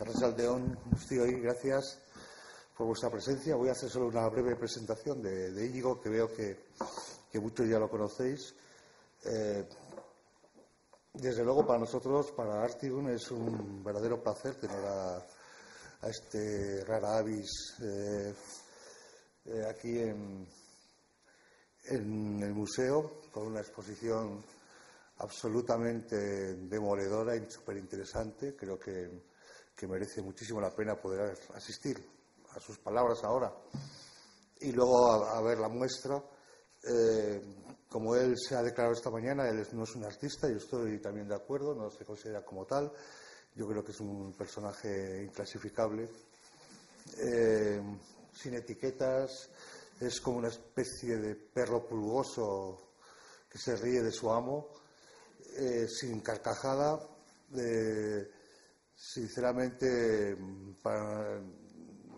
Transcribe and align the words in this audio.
Aldeón, 0.00 0.76
hoy, 1.12 1.40
gracias 1.40 2.00
por 2.76 2.88
vuestra 2.88 3.10
presencia. 3.10 3.54
Voy 3.54 3.68
a 3.68 3.72
hacer 3.72 3.88
solo 3.88 4.08
una 4.08 4.28
breve 4.28 4.56
presentación 4.56 5.22
de, 5.22 5.52
de 5.52 5.66
Íñigo, 5.66 6.00
que 6.00 6.08
veo 6.08 6.32
que, 6.34 6.58
muchos 7.40 7.68
ya 7.68 7.78
lo 7.78 7.88
conocéis. 7.88 8.54
Eh, 9.24 9.64
desde 11.12 11.44
luego, 11.44 11.64
para 11.64 11.78
nosotros, 11.78 12.32
para 12.32 12.64
Artigun, 12.64 13.10
es 13.10 13.30
un 13.30 13.84
verdadero 13.84 14.20
placer 14.20 14.56
tener 14.56 14.84
a, 14.84 15.24
este 16.02 16.84
rara 16.84 17.18
avis 17.18 17.76
eh, 17.80 18.34
eh, 19.46 19.64
aquí 19.70 20.00
en, 20.00 20.46
en 21.84 22.42
el 22.42 22.52
museo 22.52 23.22
con 23.30 23.46
una 23.46 23.60
exposición 23.60 24.44
absolutamente 25.18 26.16
demoledora 26.56 27.36
y 27.36 27.48
súper 27.48 27.76
interesante. 27.76 28.56
Creo 28.56 28.78
que 28.78 29.33
que 29.74 29.86
merece 29.86 30.22
muchísimo 30.22 30.60
la 30.60 30.74
pena 30.74 31.00
poder 31.00 31.36
asistir 31.54 31.98
a 32.54 32.60
sus 32.60 32.78
palabras 32.78 33.22
ahora 33.24 33.52
y 34.60 34.72
luego 34.72 35.24
a, 35.24 35.40
ver 35.42 35.58
la 35.58 35.68
muestra. 35.68 36.22
Eh, 36.82 37.40
como 37.88 38.16
él 38.16 38.34
se 38.36 38.56
ha 38.56 38.62
declarado 38.62 38.94
esta 38.94 39.10
mañana, 39.10 39.48
él 39.48 39.66
no 39.72 39.84
es 39.84 39.94
un 39.94 40.04
artista, 40.04 40.48
yo 40.48 40.56
estoy 40.56 41.00
también 41.00 41.28
de 41.28 41.34
acuerdo, 41.34 41.74
no 41.74 41.90
se 41.90 42.04
considera 42.04 42.44
como 42.44 42.66
tal. 42.66 42.92
Yo 43.54 43.68
creo 43.68 43.84
que 43.84 43.92
es 43.92 44.00
un 44.00 44.32
personaje 44.32 45.22
inclasificable, 45.22 46.08
eh, 47.18 47.80
sin 48.32 48.54
etiquetas, 48.54 49.48
es 50.00 50.20
como 50.20 50.38
una 50.38 50.48
especie 50.48 51.16
de 51.18 51.36
perro 51.36 51.86
pulgoso 51.86 52.94
que 53.48 53.58
se 53.58 53.76
ríe 53.76 54.02
de 54.02 54.10
su 54.10 54.30
amo, 54.32 54.70
eh, 55.56 55.86
sin 55.88 56.20
carcajada. 56.20 56.98
Sinceramente, 58.94 60.36
para, 60.82 61.38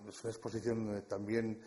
es 0.09 0.23
una 0.23 0.31
exposición 0.31 1.05
también, 1.09 1.61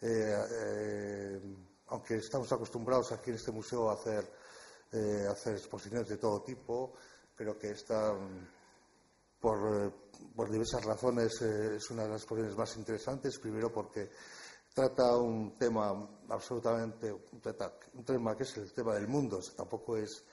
eh, 0.00 0.34
eh, 0.50 1.40
aunque 1.88 2.16
estamos 2.16 2.50
acostumbrados 2.52 3.12
aquí 3.12 3.30
en 3.30 3.36
este 3.36 3.52
museo 3.52 3.90
a 3.90 3.94
hacer, 3.94 4.24
eh, 4.92 5.26
exposiciones 5.46 6.08
de 6.08 6.16
todo 6.16 6.42
tipo, 6.42 6.94
creo 7.34 7.58
que 7.58 7.70
esta, 7.70 8.14
por, 9.38 9.92
por 10.34 10.50
diversas 10.50 10.84
razones, 10.84 11.40
es 11.42 11.90
una 11.90 12.04
de 12.04 12.08
las 12.08 12.22
exposiciones 12.22 12.56
más 12.56 12.76
interesantes. 12.76 13.38
Primero, 13.38 13.70
porque 13.70 14.10
trata 14.74 15.16
un 15.16 15.56
tema 15.58 16.08
absolutamente, 16.28 17.12
un 17.12 18.04
tema 18.04 18.36
que 18.36 18.42
es 18.44 18.56
el 18.56 18.72
tema 18.72 18.94
del 18.94 19.08
mundo, 19.08 19.40
tampoco 19.56 19.96
es, 19.96 20.24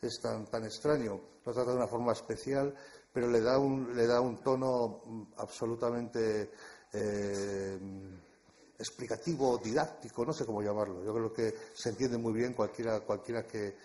es 0.00 0.20
tan, 0.20 0.46
tan 0.46 0.64
extraño, 0.64 1.20
lo 1.44 1.52
trata 1.52 1.70
de 1.70 1.76
una 1.76 1.86
forma 1.86 2.12
especial 2.12 2.74
pero 3.12 3.28
le 3.28 3.40
da 3.40 3.58
un, 3.58 3.94
le 3.96 4.06
da 4.06 4.20
un 4.20 4.42
tono 4.42 5.02
mm, 5.04 5.22
absolutamente 5.36 6.50
eh, 6.92 7.78
explicativo, 8.78 9.58
didáctico, 9.58 10.24
no 10.24 10.32
sé 10.32 10.44
cómo 10.46 10.62
llamarlo. 10.62 11.04
Yo 11.04 11.12
creo 11.12 11.32
que 11.32 11.54
se 11.74 11.90
entiende 11.90 12.18
muy 12.18 12.32
bien, 12.32 12.54
cualquiera, 12.54 13.00
cualquiera, 13.00 13.44
que, 13.44 13.76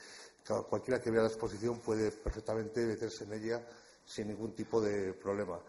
cualquiera 0.70 1.02
que 1.02 1.10
vea 1.12 1.24
la 1.24 1.30
exposición 1.30 1.80
puede 1.80 2.12
perfectamente 2.12 2.86
meterse 2.86 3.24
en 3.24 3.34
ella 3.34 3.66
sin 4.06 4.28
ningún 4.28 4.54
tipo 4.54 4.82
de 4.82 5.14
problema. 5.14 5.60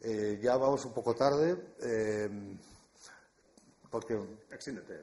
Eh, 0.00 0.38
ya 0.42 0.56
vamos 0.56 0.84
un 0.84 0.92
poco 0.92 1.14
tarde. 1.14 1.74
Eh, 1.80 2.56
porque 3.94 4.16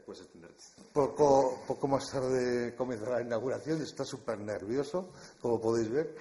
puedes 0.06 0.22
extenderte. 0.22 0.64
Poco, 0.92 1.64
poco 1.66 1.88
más 1.88 2.12
tarde 2.12 2.76
comenzará 2.76 3.20
la 3.20 3.22
inauguración, 3.22 3.82
está 3.82 4.04
súper 4.04 4.38
nervioso, 4.40 5.14
como 5.40 5.62
podéis 5.62 5.90
ver. 5.90 6.14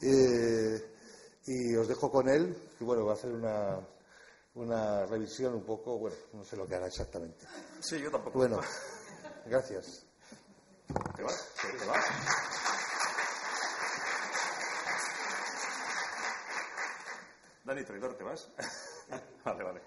Eh, 0.00 0.94
y 1.46 1.76
os 1.76 1.88
dejo 1.88 2.10
con 2.10 2.28
él, 2.28 2.56
y 2.78 2.84
bueno, 2.84 3.04
va 3.04 3.12
a 3.12 3.14
hacer 3.14 3.32
una, 3.32 3.80
una 4.54 5.06
revisión 5.06 5.54
un 5.54 5.64
poco, 5.64 5.98
bueno, 5.98 6.16
no 6.32 6.44
sé 6.44 6.56
lo 6.56 6.66
que 6.66 6.76
hará 6.76 6.86
exactamente. 6.86 7.46
Sí, 7.80 8.00
yo 8.00 8.10
tampoco. 8.10 8.38
Bueno, 8.38 8.60
gracias. 9.46 10.06
¿Te 11.16 11.22
vas? 11.22 11.48
¿Te 11.78 11.86
vas? 11.86 12.04
Dani, 17.64 17.84
traidor, 17.84 18.16
¿te 18.16 18.24
vas? 18.24 18.48
vale, 19.44 19.64
vale. 19.64 19.80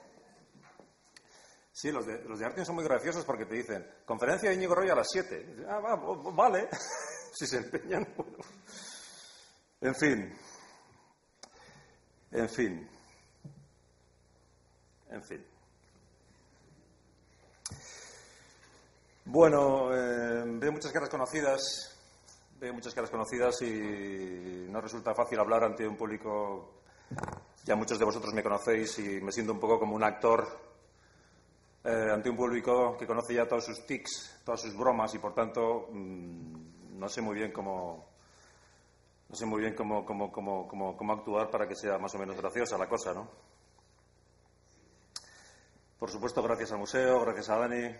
Sí, 1.71 1.91
los 1.91 2.05
de, 2.05 2.23
los 2.23 2.39
de 2.39 2.45
arte 2.45 2.63
son 2.65 2.75
muy 2.75 2.85
graciosos 2.85 3.25
porque 3.25 3.45
te 3.45 3.55
dicen, 3.55 3.85
conferencia 4.05 4.49
de 4.49 4.55
Íñigo 4.55 4.75
Roy 4.75 4.89
a 4.89 4.95
las 4.95 5.07
7. 5.11 5.65
Ah, 5.67 5.79
va, 5.79 5.95
vale. 6.31 6.69
si 7.33 7.45
se 7.45 7.57
empeñan, 7.57 8.07
bueno. 8.15 8.37
En 9.81 9.95
fin. 9.95 10.33
En 12.31 12.49
fin. 12.49 12.89
En 15.09 15.23
fin. 15.23 15.45
Bueno, 19.25 19.93
eh, 19.93 20.43
veo 20.45 20.71
muchas 20.71 20.91
caras 20.91 21.09
conocidas, 21.09 21.97
veo 22.59 22.73
muchas 22.73 22.93
caras 22.93 23.09
conocidas 23.09 23.61
y 23.63 24.67
no 24.69 24.79
resulta 24.81 25.15
fácil 25.15 25.39
hablar 25.39 25.63
ante 25.63 25.87
un 25.87 25.97
público. 25.97 26.81
Ya 27.63 27.75
muchos 27.75 27.97
de 27.97 28.05
vosotros 28.05 28.33
me 28.33 28.43
conocéis 28.43 28.99
y 28.99 29.21
me 29.21 29.31
siento 29.31 29.53
un 29.53 29.59
poco 29.59 29.79
como 29.79 29.95
un 29.95 30.03
actor 30.03 30.45
eh, 31.83 32.09
ante 32.13 32.29
un 32.29 32.35
público 32.35 32.95
que 32.97 33.07
conoce 33.07 33.33
ya 33.33 33.47
todos 33.47 33.65
sus 33.65 33.85
tics, 33.85 34.41
todas 34.43 34.61
sus 34.61 34.75
bromas 34.75 35.13
y 35.15 35.19
por 35.19 35.33
tanto 35.33 35.87
mm, 35.91 36.99
no 36.99 37.09
sé 37.09 37.21
muy 37.21 37.35
bien 37.35 37.51
cómo, 37.51 38.14
no 39.29 39.35
sé 39.35 39.45
muy 39.45 39.61
bien 39.61 39.75
cómo, 39.75 40.05
cómo, 40.05 40.31
cómo, 40.31 40.67
cómo, 40.67 41.13
actuar 41.13 41.49
para 41.49 41.67
que 41.67 41.75
sea 41.75 41.97
más 41.97 42.13
o 42.15 42.19
menos 42.19 42.37
graciosa 42.37 42.77
la 42.77 42.87
cosa, 42.87 43.13
¿no? 43.13 43.29
Por 45.97 46.09
supuesto, 46.09 46.43
gracias 46.43 46.71
al 46.71 46.79
museo, 46.79 47.21
gracias 47.21 47.49
a 47.49 47.57
Dani, 47.57 47.95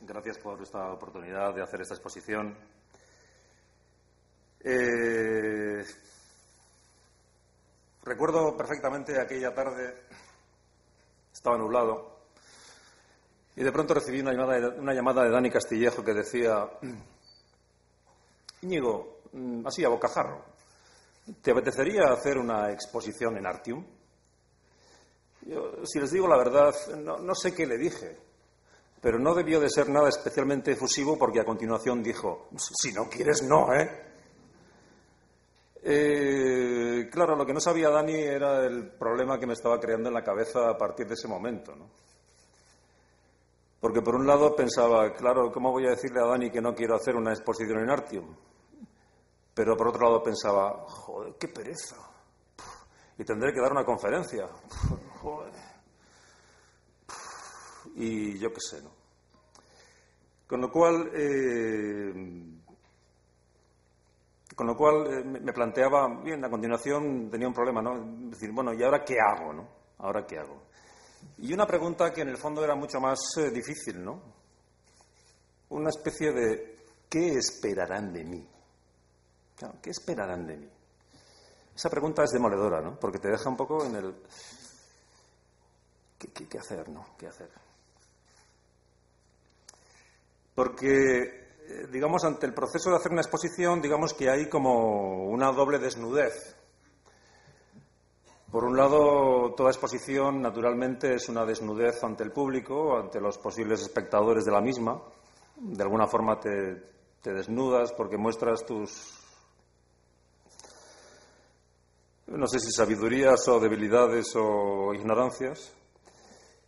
gracias 0.00 0.38
por 0.38 0.60
esta 0.62 0.92
oportunidad 0.92 1.54
de 1.54 1.62
hacer 1.62 1.80
esta 1.80 1.94
exposición. 1.94 2.56
Eh, 4.60 5.84
recuerdo 8.02 8.56
perfectamente 8.56 9.20
aquella 9.20 9.54
tarde, 9.54 10.02
estaba 11.32 11.56
nublado, 11.56 12.18
y 13.54 13.62
de 13.62 13.72
pronto 13.72 13.94
recibí 13.94 14.20
una 14.20 14.32
llamada 14.32 14.60
de, 14.60 14.80
una 14.80 14.94
llamada 14.94 15.24
de 15.24 15.30
Dani 15.30 15.50
Castillejo 15.50 16.04
que 16.04 16.14
decía, 16.14 16.68
Íñigo, 18.62 19.18
Mm, 19.32 19.66
así 19.66 19.84
a 19.84 19.88
bocajarro. 19.88 20.42
¿Te 21.42 21.50
apetecería 21.50 22.10
hacer 22.10 22.38
una 22.38 22.72
exposición 22.72 23.36
en 23.36 23.46
Artium? 23.46 23.84
si 25.84 25.98
les 25.98 26.10
digo 26.10 26.28
la 26.28 26.36
verdad, 26.36 26.74
no, 26.98 27.34
sé 27.34 27.54
qué 27.54 27.64
le 27.64 27.78
dije, 27.78 28.18
pero 29.00 29.18
no 29.18 29.34
debió 29.34 29.60
de 29.60 29.70
ser 29.70 29.88
nada 29.88 30.10
especialmente 30.10 30.72
efusivo 30.72 31.16
porque 31.16 31.40
a 31.40 31.44
continuación 31.44 32.02
dijo, 32.02 32.50
si 32.58 32.92
no 32.92 33.08
quieres, 33.08 33.42
no, 33.44 33.72
¿eh? 33.72 33.88
¿eh? 35.82 37.08
claro, 37.10 37.34
lo 37.34 37.46
que 37.46 37.54
no 37.54 37.60
sabía 37.60 37.88
Dani 37.88 38.12
era 38.12 38.66
el 38.66 38.90
problema 38.90 39.38
que 39.38 39.46
me 39.46 39.54
estaba 39.54 39.80
creando 39.80 40.10
en 40.10 40.14
la 40.14 40.24
cabeza 40.24 40.68
a 40.68 40.76
partir 40.76 41.06
de 41.06 41.14
ese 41.14 41.28
momento, 41.28 41.74
¿no? 41.74 41.88
Porque 43.80 44.02
por 44.02 44.16
un 44.16 44.26
lado 44.26 44.56
pensaba, 44.56 45.12
claro, 45.14 45.52
¿cómo 45.52 45.70
voy 45.70 45.86
a 45.86 45.90
decirle 45.90 46.20
a 46.20 46.26
Dani 46.26 46.50
que 46.50 46.60
no 46.60 46.74
quiero 46.74 46.96
hacer 46.96 47.14
una 47.14 47.30
exposición 47.30 47.78
en 47.78 47.90
Artium? 47.90 48.34
Pero 49.54 49.76
por 49.76 49.88
otro 49.88 50.02
lado 50.02 50.22
pensaba, 50.22 50.84
joder, 50.86 51.34
qué 51.38 51.48
pereza. 51.48 51.96
Y 53.18 53.24
tendré 53.24 53.52
que 53.52 53.60
dar 53.60 53.72
una 53.72 53.84
conferencia. 53.84 54.48
Joder. 55.20 55.52
Y 57.96 58.38
yo 58.38 58.52
qué 58.52 58.60
sé, 58.60 58.80
¿no? 58.80 58.90
Con 60.46 60.60
lo 60.60 60.70
cual, 60.70 61.10
eh, 61.12 62.12
con 64.54 64.66
lo 64.66 64.76
cual 64.76 65.06
eh, 65.12 65.24
me 65.24 65.52
planteaba, 65.52 66.06
bien, 66.22 66.44
a 66.44 66.48
continuación 66.48 67.28
tenía 67.28 67.48
un 67.48 67.54
problema, 67.54 67.82
¿no? 67.82 68.00
decir, 68.30 68.52
bueno, 68.52 68.72
¿y 68.72 68.82
ahora 68.82 69.04
qué 69.04 69.16
hago, 69.20 69.52
no? 69.52 69.68
¿Ahora 69.98 70.24
qué 70.24 70.38
hago? 70.38 70.67
Y 71.38 71.52
una 71.52 71.66
pregunta 71.66 72.12
que 72.12 72.22
en 72.22 72.28
el 72.28 72.38
fondo 72.38 72.64
era 72.64 72.74
mucho 72.74 73.00
más 73.00 73.18
eh, 73.36 73.50
difícil, 73.50 74.02
¿no? 74.02 74.20
Una 75.70 75.90
especie 75.90 76.32
de 76.32 76.78
¿qué 77.08 77.34
esperarán 77.34 78.12
de 78.12 78.24
mí? 78.24 78.48
¿qué 79.82 79.90
esperarán 79.90 80.46
de 80.46 80.56
mí? 80.56 80.70
Esa 81.74 81.90
pregunta 81.90 82.24
es 82.24 82.30
demoledora, 82.30 82.80
¿no? 82.80 82.98
Porque 82.98 83.18
te 83.18 83.28
deja 83.28 83.48
un 83.48 83.56
poco 83.56 83.84
en 83.84 83.94
el... 83.94 84.14
¿Qué, 86.18 86.58
hacer, 86.58 86.88
no? 86.88 87.14
¿Qué 87.16 87.28
hacer? 87.28 87.48
Porque, 90.56 91.22
eh, 91.68 91.86
digamos, 91.92 92.24
ante 92.24 92.46
el 92.46 92.54
proceso 92.54 92.90
de 92.90 92.96
hacer 92.96 93.12
una 93.12 93.20
exposición, 93.20 93.80
digamos 93.80 94.12
que 94.12 94.28
hay 94.28 94.48
como 94.48 95.28
una 95.28 95.52
doble 95.52 95.78
desnudez. 95.78 96.56
Por 98.50 98.64
un 98.64 98.76
lado, 98.76 99.54
toda 99.54 99.70
exposición, 99.70 100.40
naturalmente, 100.40 101.14
es 101.14 101.28
una 101.28 101.44
desnudez 101.44 102.02
ante 102.02 102.24
el 102.24 102.32
público, 102.32 102.96
ante 102.96 103.20
los 103.20 103.38
posibles 103.38 103.82
espectadores 103.82 104.44
de 104.44 104.52
la 104.52 104.60
misma. 104.60 105.02
De 105.56 105.82
alguna 105.82 106.06
forma 106.06 106.40
te 106.40 106.82
desnudas 107.22 107.92
porque 107.92 108.16
muestras 108.16 108.64
tus 108.64 109.18
no 112.28 112.46
sé 112.46 112.60
si 112.60 112.70
sabidurías 112.70 113.48
o 113.48 113.58
debilidades 113.58 114.36
o 114.36 114.92
ignorancias. 114.92 115.72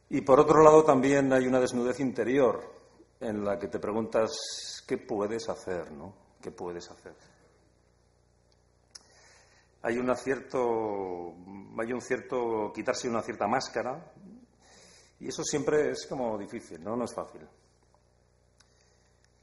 Y 0.09 0.23
por 0.23 0.41
otro 0.41 0.63
lado 0.63 0.85
también 0.85 1.33
hay 1.33 1.47
una 1.47 1.61
desnudez 1.61 2.01
interior 2.01 2.61
en 3.21 3.45
la 3.45 3.59
que 3.59 3.69
te 3.69 3.79
preguntas 3.79 4.83
qué 4.87 4.97
puedes 4.97 5.49
hacer, 5.49 5.93
¿no? 5.93 6.15
¿Qué 6.41 6.51
puedes 6.51 6.91
hacer? 6.91 7.13
Hay, 9.83 9.99
un 9.99 10.15
cierto, 10.15 11.35
hay 11.79 11.93
un 11.93 12.01
cierto 12.01 12.71
quitarse 12.75 13.09
una 13.09 13.23
cierta 13.23 13.47
máscara 13.47 14.13
y 15.19 15.29
eso 15.29 15.43
siempre 15.43 15.91
es 15.91 16.07
como 16.07 16.37
difícil, 16.37 16.83
¿no? 16.83 16.97
No 16.97 17.05
es 17.05 17.15
fácil. 17.15 17.47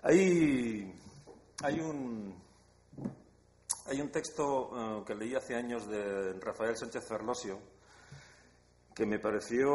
Hay, 0.03 0.93
un, 1.79 2.35
texto 4.11 4.71
eh, 4.73 5.03
que 5.05 5.15
leí 5.15 5.35
hace 5.35 5.55
años 5.55 5.87
de 5.87 6.33
Rafael 6.39 6.77
Sánchez 6.77 7.05
Ferlosio 7.07 7.59
que 8.93 9.05
me 9.05 9.19
pareció 9.19 9.69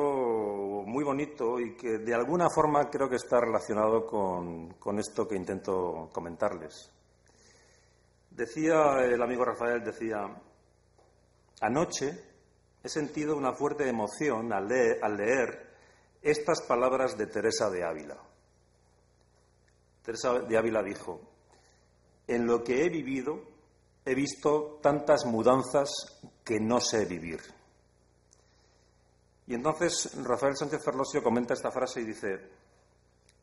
muy 0.85 1.05
bonito 1.05 1.61
y 1.61 1.76
que 1.76 1.99
de 1.99 2.15
alguna 2.15 2.49
forma 2.50 2.88
creo 2.91 3.08
que 3.08 3.17
está 3.17 3.41
relacionado 3.41 4.06
con 4.06 4.99
esto 4.99 5.29
que 5.29 5.37
intento 5.37 6.11
comentarles. 6.12 6.91
Decía 8.35 9.05
el 9.05 9.20
amigo 9.20 9.44
Rafael, 9.44 9.85
decía, 9.85 10.26
anoche 11.62 12.20
he 12.82 12.88
sentido 12.88 13.37
una 13.37 13.55
fuerte 13.55 13.88
emoción 13.88 14.53
al 14.53 14.67
leer, 14.69 15.73
estas 16.20 16.62
palabras 16.62 17.17
de 17.17 17.26
Teresa 17.26 17.70
de 17.70 17.85
Ávila. 17.85 18.19
Teresa 20.03 20.41
de 20.41 20.59
Ávila 20.59 20.82
dijo, 20.82 21.20
en 22.26 22.47
lo 22.47 22.62
que 22.62 22.85
he 22.85 22.88
vivido 22.88 23.43
he 24.05 24.14
visto 24.14 24.81
tantas 24.82 25.25
mudanzas 25.25 25.91
que 26.44 26.59
no 26.59 26.81
sé 26.81 27.05
vivir. 27.05 27.41
Y 29.47 29.55
entonces 29.55 30.12
Rafael 30.25 30.56
Sánchez 30.56 30.85
Ferlosio 30.85 31.23
comenta 31.23 31.55
esta 31.55 31.70
frase 31.70 32.00
y 32.00 32.05
dice, 32.05 32.29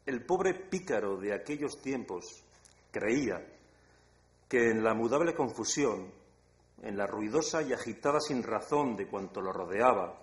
el 0.06 0.26
pobre 0.26 0.54
pícaro 0.54 1.18
de 1.18 1.34
aquellos 1.34 1.82
tiempos 1.82 2.44
creía 2.92 3.46
que 4.50 4.72
en 4.72 4.84
la 4.84 4.94
mudable 4.94 5.34
confusión, 5.36 6.12
en 6.84 6.98
la 6.98 7.06
ruidosa 7.06 7.62
y 7.62 7.74
agitada 7.74 8.20
sin 8.20 8.44
razón 8.44 8.96
de 8.96 9.08
cuanto 9.08 9.42
lo 9.42 9.52
rodeaba, 9.52 10.18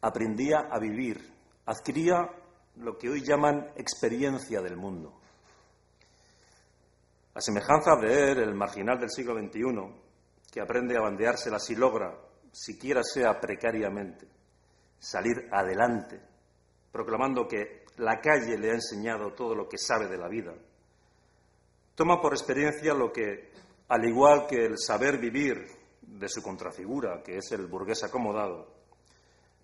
aprendía 0.00 0.68
a 0.70 0.78
vivir, 0.78 1.32
adquiría 1.66 2.30
lo 2.76 2.96
que 2.98 3.10
hoy 3.10 3.22
llaman 3.22 3.72
experiencia 3.76 4.60
del 4.60 4.76
mundo. 4.76 5.12
A 7.34 7.40
semejanza 7.40 7.96
de 7.96 8.32
él, 8.32 8.38
el 8.38 8.54
marginal 8.54 8.98
del 8.98 9.10
siglo 9.10 9.34
XXI, 9.38 9.62
que 10.50 10.60
aprende 10.60 10.96
a 10.96 11.02
bandeársela 11.02 11.58
si 11.58 11.74
logra, 11.74 12.14
siquiera 12.52 13.02
sea 13.02 13.40
precariamente, 13.40 14.26
salir 14.98 15.48
adelante, 15.50 16.20
proclamando 16.90 17.46
que 17.48 17.84
la 17.96 18.20
calle 18.20 18.58
le 18.58 18.70
ha 18.70 18.74
enseñado 18.74 19.32
todo 19.32 19.54
lo 19.54 19.68
que 19.68 19.78
sabe 19.78 20.08
de 20.08 20.18
la 20.18 20.28
vida, 20.28 20.52
toma 21.94 22.20
por 22.20 22.32
experiencia 22.32 22.92
lo 22.94 23.12
que, 23.12 23.50
al 23.92 24.06
igual 24.06 24.46
que 24.46 24.64
el 24.64 24.78
saber 24.78 25.18
vivir 25.18 25.66
de 26.00 26.26
su 26.26 26.42
contrafigura, 26.42 27.22
que 27.22 27.36
es 27.36 27.52
el 27.52 27.66
burgués 27.66 28.02
acomodado, 28.02 28.72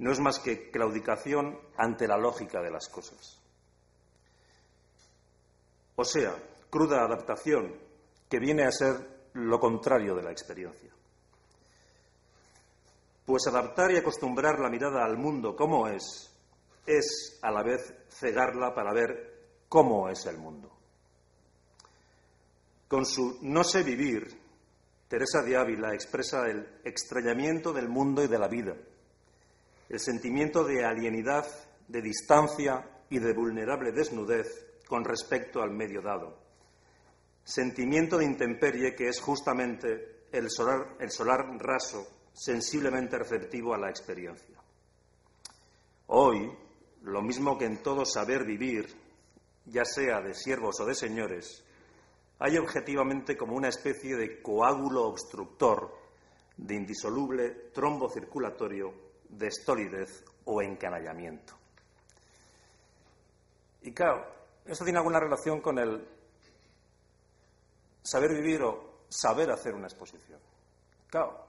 no 0.01 0.13
es 0.13 0.21
más 0.21 0.39
que 0.39 0.71
claudicación 0.71 1.59
ante 1.79 2.07
la 2.07 2.19
lógica 2.19 2.61
de 2.61 2.71
las 2.71 2.91
cosas. 2.91 3.41
O 5.97 6.05
sea, 6.05 6.37
cruda 6.69 7.07
adaptación 7.07 7.75
que 8.29 8.39
viene 8.39 8.65
a 8.65 8.71
ser 8.71 9.31
lo 9.33 9.59
contrario 9.59 10.15
de 10.15 10.23
la 10.23 10.31
experiencia. 10.31 10.93
Pues 13.25 13.47
adaptar 13.47 13.93
y 13.93 13.97
acostumbrar 13.97 14.59
la 14.59 14.69
mirada 14.69 15.07
al 15.07 15.17
mundo 15.17 15.57
como 15.57 15.89
es, 15.89 16.31
es 16.85 17.39
a 17.41 17.51
la 17.51 17.63
vez 17.63 17.95
cegarla 18.11 18.75
para 18.75 18.93
ver 18.93 19.65
cómo 19.71 20.11
es 20.11 20.27
el 20.27 20.37
mundo. 20.37 20.78
Con 22.89 23.05
su 23.05 23.39
no 23.43 23.63
sé 23.63 23.83
vivir, 23.83 24.27
Teresa 25.09 25.43
de 25.43 25.57
Ávila 25.57 25.95
expresa 25.95 26.47
el 26.47 26.81
extrañamiento 26.85 27.73
del 27.73 27.89
mundo 27.89 28.25
y 28.25 28.29
de 28.29 28.39
la 28.39 28.49
vida, 28.49 28.75
el 29.89 30.01
sentimiento 30.01 30.65
de 30.65 30.85
alienidad, 30.85 31.47
de 31.87 32.03
distancia 32.03 32.89
y 33.09 33.19
de 33.19 33.33
vulnerable 33.33 33.93
desnudez 33.93 34.67
con 34.87 35.05
respecto 35.05 35.63
al 35.63 35.71
medio 35.71 36.03
dado 36.03 36.49
sentimiento 37.49 38.19
de 38.19 38.27
intemperie 38.27 38.95
que 38.95 39.09
es 39.09 39.23
justamente 39.23 40.27
el 40.33 40.51
solar, 40.51 40.97
el 41.01 41.11
solar 41.11 41.47
raso, 41.59 42.07
sensiblemente 42.35 43.17
receptivo 43.17 43.73
a 43.73 43.79
la 43.79 43.89
experiencia. 43.89 44.59
Hoy, 46.09 46.53
lo 47.05 47.23
mismo 47.23 47.57
que 47.57 47.65
en 47.65 47.83
todo 47.83 48.05
saber 48.05 48.45
vivir, 48.45 48.95
ya 49.65 49.87
sea 49.87 50.21
de 50.21 50.35
siervos 50.35 50.79
o 50.81 50.85
de 50.85 50.95
señores, 50.95 51.65
hay 52.39 52.57
objetivamente 52.57 53.37
como 53.37 53.57
una 53.57 53.69
especie 53.69 54.17
de 54.17 54.41
coágulo 54.41 55.09
obstructor 55.09 55.97
de 56.57 56.75
indisoluble 56.75 57.51
trombo 57.73 58.09
circulatorio, 58.09 58.93
de 59.29 59.49
estolidez 59.49 60.25
o 60.45 60.63
encanallamiento. 60.63 61.55
Y 63.83 63.93
claro, 63.93 64.27
esto 64.65 64.85
tiene 64.85 64.99
alguna 64.99 65.21
relación 65.21 65.61
con 65.61 65.79
el 65.79 66.07
saber 68.03 68.33
vivir 68.33 68.63
o 68.63 69.03
saber 69.09 69.51
hacer 69.51 69.75
una 69.75 69.87
exposición. 69.87 70.41
Claro, 71.09 71.47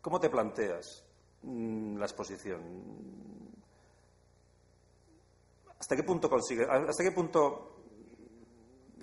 ¿cómo 0.00 0.20
te 0.20 0.30
planteas 0.30 1.04
mm, 1.42 1.96
la 1.96 2.04
exposición? 2.04 2.60
¿Hasta 5.78 5.96
qué 5.96 6.02
punto 6.02 6.30
consigues, 6.30 6.66
hasta 6.68 7.02
qué 7.02 7.12
punto 7.12 7.73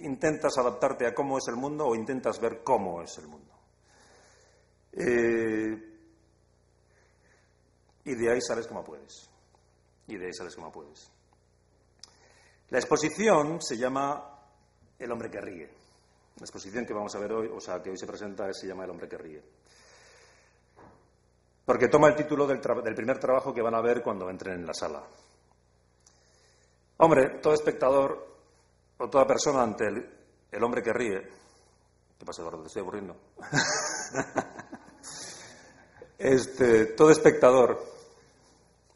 intentas 0.06 0.57
adaptarte 0.57 1.07
a 1.07 1.13
cómo 1.13 1.38
es 1.38 1.48
el 1.48 1.56
mundo 1.56 1.88
o 1.88 1.95
intentas 1.95 2.39
ver 2.39 2.63
cómo 2.63 3.01
es 3.01 3.18
el 3.18 3.27
mundo? 3.27 3.51
Eh, 4.94 5.92
y 8.06 8.15
de 8.15 8.31
ahí 8.31 8.42
sales 8.42 8.68
como 8.68 8.83
puedes. 8.83 9.30
Y 10.07 10.18
de 10.18 10.25
ahí 10.25 10.33
sales 10.33 10.56
como 10.56 10.71
puedes. 10.71 11.12
La 12.69 12.80
exposición 12.80 13.62
se 13.62 13.77
llama 13.77 14.39
El 14.98 15.12
hombre 15.12 15.30
que 15.30 15.42
ríe. 15.42 15.69
La 16.38 16.45
exposición 16.45 16.86
que 16.86 16.94
vamos 16.94 17.13
a 17.15 17.19
ver 17.19 17.33
hoy, 17.33 17.50
o 17.53 17.59
sea, 17.59 17.81
que 17.81 17.89
hoy 17.89 17.98
se 17.98 18.07
presenta, 18.07 18.51
se 18.53 18.68
llama 18.68 18.86
El 18.86 18.92
hombre 18.92 19.07
que 19.07 19.18
ríe. 19.18 19.44
Porque 21.65 21.88
toma 21.88 22.07
el 22.07 22.15
título 22.15 22.48
del, 22.48 22.59
primer 22.59 23.20
trabajo 23.20 23.53
que 23.53 23.62
van 23.62 23.75
a 23.75 23.81
ver 23.81 24.01
cuando 24.01 24.29
entren 24.29 24.60
en 24.60 24.65
la 24.65 24.74
sala. 24.74 25.03
Hombre, 26.98 27.39
todo 27.41 27.53
espectador 27.53 28.31
o 29.01 29.10
toda 29.10 29.25
persona 29.25 29.63
ante 29.63 29.88
el, 29.88 30.63
hombre 30.63 30.84
que 30.84 30.93
ríe. 30.93 31.22
¿Qué 32.20 32.25
pasa, 32.25 32.41
Eduardo? 32.41 32.62
Te 32.62 32.67
estoy 32.67 32.81
aburriendo. 32.81 33.17
este, 36.20 36.86
todo 36.88 37.10
espectador. 37.10 37.84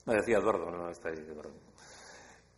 Me 0.06 0.16
decía 0.16 0.38
Eduardo, 0.38 0.70
no, 0.70 0.78
no 0.78 0.90
está 0.92 1.10
ahí, 1.10 1.18
Eduardo. 1.18 1.54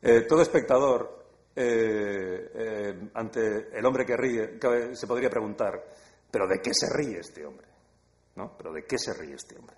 Eh, 0.02 0.22
todo 0.28 0.42
espectador 0.42 1.26
eh, 1.56 2.52
eh, 2.54 3.10
ante 3.14 3.78
el 3.78 3.86
hombre 3.86 4.06
que 4.06 4.18
ríe, 4.18 4.60
se 4.94 5.08
podría 5.08 5.30
preguntar, 5.30 5.82
¿pero 6.30 6.48
de 6.48 6.60
qué 6.62 6.72
se 6.74 6.88
ríe 6.94 7.20
este 7.20 7.46
hombre? 7.46 7.68
¿No? 8.36 8.58
¿Pero 8.58 8.74
de 8.74 8.84
qué 8.84 8.98
se 9.00 9.14
ríe 9.14 9.36
este 9.36 9.58
hombre? 9.58 9.78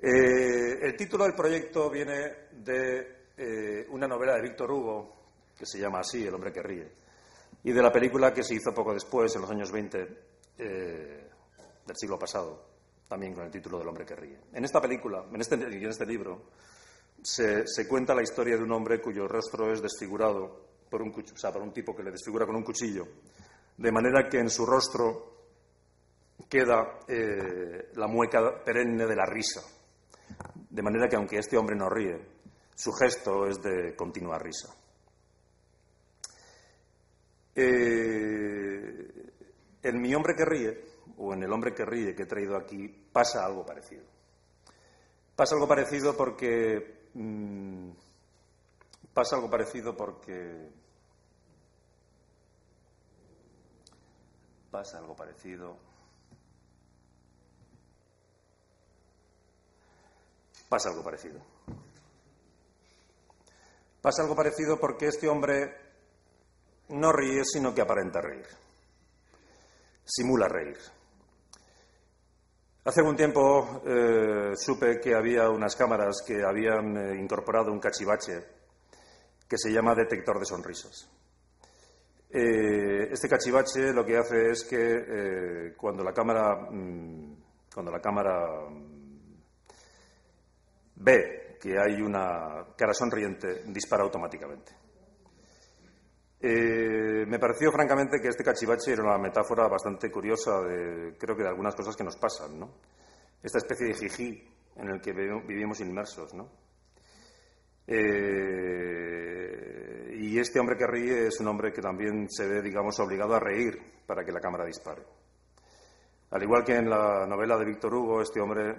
El 0.00 0.96
título 0.96 1.24
del 1.24 1.34
proyecto 1.34 1.90
viene 1.90 2.50
de 2.52 3.86
una 3.88 4.06
novela 4.06 4.34
de 4.34 4.42
Víctor 4.42 4.70
Hugo, 4.70 5.17
que 5.58 5.66
se 5.66 5.78
llama 5.78 6.00
así, 6.00 6.24
El 6.24 6.34
hombre 6.34 6.52
que 6.52 6.62
ríe, 6.62 6.92
y 7.64 7.72
de 7.72 7.82
la 7.82 7.92
película 7.92 8.32
que 8.32 8.44
se 8.44 8.54
hizo 8.54 8.72
poco 8.72 8.94
después, 8.94 9.34
en 9.34 9.42
los 9.42 9.50
años 9.50 9.72
20 9.72 9.98
del 10.58 11.96
siglo 11.96 12.18
pasado, 12.18 12.64
también 13.08 13.34
con 13.34 13.44
el 13.44 13.50
título 13.50 13.78
del 13.78 13.88
hombre 13.88 14.04
que 14.04 14.14
ríe. 14.14 14.38
En 14.52 14.64
esta 14.64 14.80
película, 14.80 15.24
en 15.32 15.40
este, 15.40 15.56
este 15.88 16.06
libro, 16.06 16.42
se, 17.22 17.88
cuenta 17.88 18.14
la 18.14 18.22
historia 18.22 18.56
de 18.56 18.62
un 18.62 18.72
hombre 18.72 19.00
cuyo 19.00 19.26
rostro 19.26 19.72
es 19.72 19.82
desfigurado 19.82 20.68
por 20.88 21.02
un, 21.02 21.12
por 21.12 21.62
un 21.62 21.72
tipo 21.72 21.94
que 21.96 22.02
le 22.02 22.10
desfigura 22.10 22.46
con 22.46 22.56
un 22.56 22.62
cuchillo, 22.62 23.06
de 23.76 23.92
manera 23.92 24.28
que 24.28 24.38
en 24.38 24.50
su 24.50 24.64
rostro 24.64 25.36
queda 26.48 27.00
eh, 27.08 27.90
la 27.94 28.06
mueca 28.06 28.62
perenne 28.64 29.06
de 29.06 29.16
la 29.16 29.26
risa, 29.26 29.62
de 30.70 30.82
manera 30.82 31.08
que 31.08 31.16
aunque 31.16 31.38
este 31.38 31.56
hombre 31.56 31.76
no 31.76 31.88
ríe, 31.88 32.18
su 32.74 32.92
gesto 32.92 33.46
es 33.46 33.60
de 33.60 33.96
continua 33.96 34.38
risa. 34.38 34.68
Eh, 37.60 39.32
en 39.82 40.00
mi 40.00 40.14
hombre 40.14 40.34
que 40.36 40.44
ríe, 40.44 40.84
o 41.16 41.34
en 41.34 41.42
el 41.42 41.52
hombre 41.52 41.74
que 41.74 41.84
ríe 41.84 42.14
que 42.14 42.22
he 42.22 42.26
traído 42.26 42.56
aquí, 42.56 42.88
pasa 43.12 43.44
algo 43.44 43.66
parecido. 43.66 44.04
Pasa 45.34 45.54
algo 45.54 45.66
parecido 45.66 46.16
porque 46.16 46.98
Mm, 47.14 47.90
pasa 49.14 49.36
algo 49.36 49.50
parecido 49.50 49.96
porque 49.96 50.70
pasa 54.70 54.98
algo 54.98 55.16
parecido 55.16 55.76
pasa 60.68 60.90
algo 60.90 61.02
parecido. 61.02 61.40
Pasa 64.02 64.22
algo 64.22 64.36
parecido 64.36 64.78
porque 64.78 65.06
este 65.06 65.28
hombre 65.28 65.87
no 66.90 67.12
ríe, 67.12 67.44
sino 67.44 67.74
que 67.74 67.82
aparenta 67.82 68.20
reír. 68.20 68.46
Simula 70.04 70.48
reír. 70.48 70.78
Hace 72.88 73.00
algún 73.00 73.16
tiempo 73.16 73.82
eh, 73.86 74.52
supe 74.56 74.98
que 74.98 75.14
había 75.14 75.50
unas 75.50 75.76
cámaras 75.76 76.22
que 76.26 76.42
habían 76.42 76.96
eh, 76.96 77.20
incorporado 77.20 77.70
un 77.70 77.80
cachivache 77.80 78.42
que 79.46 79.58
se 79.58 79.70
llama 79.70 79.94
detector 79.94 80.38
de 80.38 80.46
sonrisas. 80.46 81.06
Eh, 82.30 83.08
este 83.10 83.28
cachivache 83.28 83.92
lo 83.92 84.06
que 84.06 84.16
hace 84.16 84.50
es 84.50 84.64
que 84.64 85.74
cuando 85.76 86.02
la 86.02 86.14
cámara, 86.14 86.70
mm, 86.70 87.36
cuando 87.74 87.92
la 87.92 88.00
cámara 88.00 88.70
mm, 88.70 89.34
ve 90.96 91.58
que 91.60 91.78
hay 91.78 92.00
una 92.00 92.68
cara 92.74 92.94
sonriente, 92.94 93.64
dispara 93.66 94.04
automáticamente. 94.04 94.77
Eh, 96.40 97.26
me 97.26 97.38
pareció 97.38 97.72
francamente 97.72 98.20
que 98.20 98.28
este 98.28 98.44
cachivache 98.44 98.92
era 98.92 99.02
una 99.02 99.18
metáfora 99.18 99.66
bastante 99.66 100.08
curiosa 100.10 100.60
de, 100.60 101.16
creo 101.18 101.36
que 101.36 101.42
de 101.42 101.48
algunas 101.48 101.74
cosas 101.74 101.96
que 101.96 102.04
nos 102.04 102.16
pasan, 102.16 102.60
¿no? 102.60 102.74
Esta 103.42 103.58
especie 103.58 103.88
de 103.88 103.94
jijí 103.94 104.48
en 104.76 104.88
el 104.88 105.00
que 105.00 105.12
vivimos 105.12 105.80
inmersos, 105.80 106.32
¿no? 106.34 106.48
Eh, 107.86 109.08
y 110.20 110.38
este 110.38 110.60
hombre 110.60 110.76
que 110.76 110.86
ríe 110.86 111.26
es 111.26 111.40
un 111.40 111.48
hombre 111.48 111.72
que 111.72 111.82
también 111.82 112.28
se 112.30 112.46
ve, 112.46 112.62
digamos, 112.62 113.00
obligado 113.00 113.34
a 113.34 113.40
reír 113.40 113.76
para 114.06 114.24
que 114.24 114.30
la 114.30 114.40
cámara 114.40 114.64
dispare. 114.64 115.02
Al 116.30 116.42
igual 116.42 116.62
que 116.64 116.76
en 116.76 116.88
la 116.90 117.26
novela 117.26 117.56
de 117.56 117.64
Víctor 117.64 117.94
Hugo, 117.94 118.20
este 118.20 118.40
hombre 118.40 118.76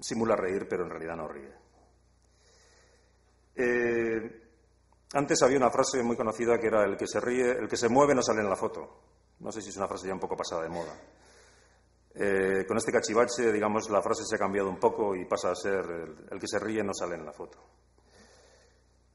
simula 0.00 0.34
reír, 0.34 0.66
pero 0.68 0.84
en 0.84 0.90
realidad 0.90 1.16
no 1.16 1.28
ríe. 1.28 1.52
Eh, 3.54 4.41
antes 5.14 5.42
había 5.42 5.58
una 5.58 5.70
frase 5.70 6.02
muy 6.02 6.16
conocida 6.16 6.58
que 6.58 6.68
era 6.68 6.84
el 6.84 6.96
que 6.96 7.06
se 7.06 7.20
ríe, 7.20 7.50
el 7.50 7.68
que 7.68 7.76
se 7.76 7.88
mueve 7.88 8.14
no 8.14 8.22
sale 8.22 8.40
en 8.40 8.48
la 8.48 8.56
foto. 8.56 8.88
No 9.40 9.52
sé 9.52 9.60
si 9.60 9.68
es 9.68 9.76
una 9.76 9.88
frase 9.88 10.06
ya 10.06 10.14
un 10.14 10.20
poco 10.20 10.36
pasada 10.36 10.62
de 10.62 10.68
moda. 10.68 10.94
Eh, 12.14 12.64
con 12.66 12.76
este 12.76 12.92
cachivache, 12.92 13.52
digamos, 13.52 13.88
la 13.90 14.02
frase 14.02 14.24
se 14.24 14.36
ha 14.36 14.38
cambiado 14.38 14.68
un 14.68 14.78
poco 14.78 15.16
y 15.16 15.24
pasa 15.24 15.50
a 15.50 15.54
ser 15.54 15.84
el, 16.30 16.38
que 16.38 16.46
se 16.46 16.58
ríe 16.58 16.82
no 16.82 16.92
sale 16.94 17.16
en 17.16 17.24
la 17.24 17.32
foto. 17.32 17.58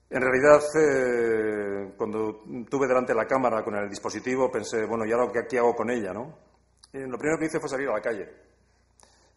En 0.09 0.21
realidad, 0.21 0.61
eh, 0.79 1.93
cuando 1.97 2.43
tuve 2.69 2.87
delante 2.87 3.13
la 3.13 3.25
cámara 3.25 3.63
con 3.63 3.75
el 3.75 3.89
dispositivo, 3.89 4.51
pensé, 4.51 4.85
bueno, 4.85 5.05
¿y 5.05 5.11
ahora 5.11 5.31
qué, 5.47 5.57
hago 5.57 5.75
con 5.75 5.89
ella? 5.89 6.13
¿no? 6.13 6.47
lo 6.93 7.17
primero 7.17 7.37
que 7.37 7.45
hice 7.45 7.59
fue 7.59 7.69
salir 7.69 7.89
a 7.89 7.93
la 7.93 8.01
calle, 8.01 8.27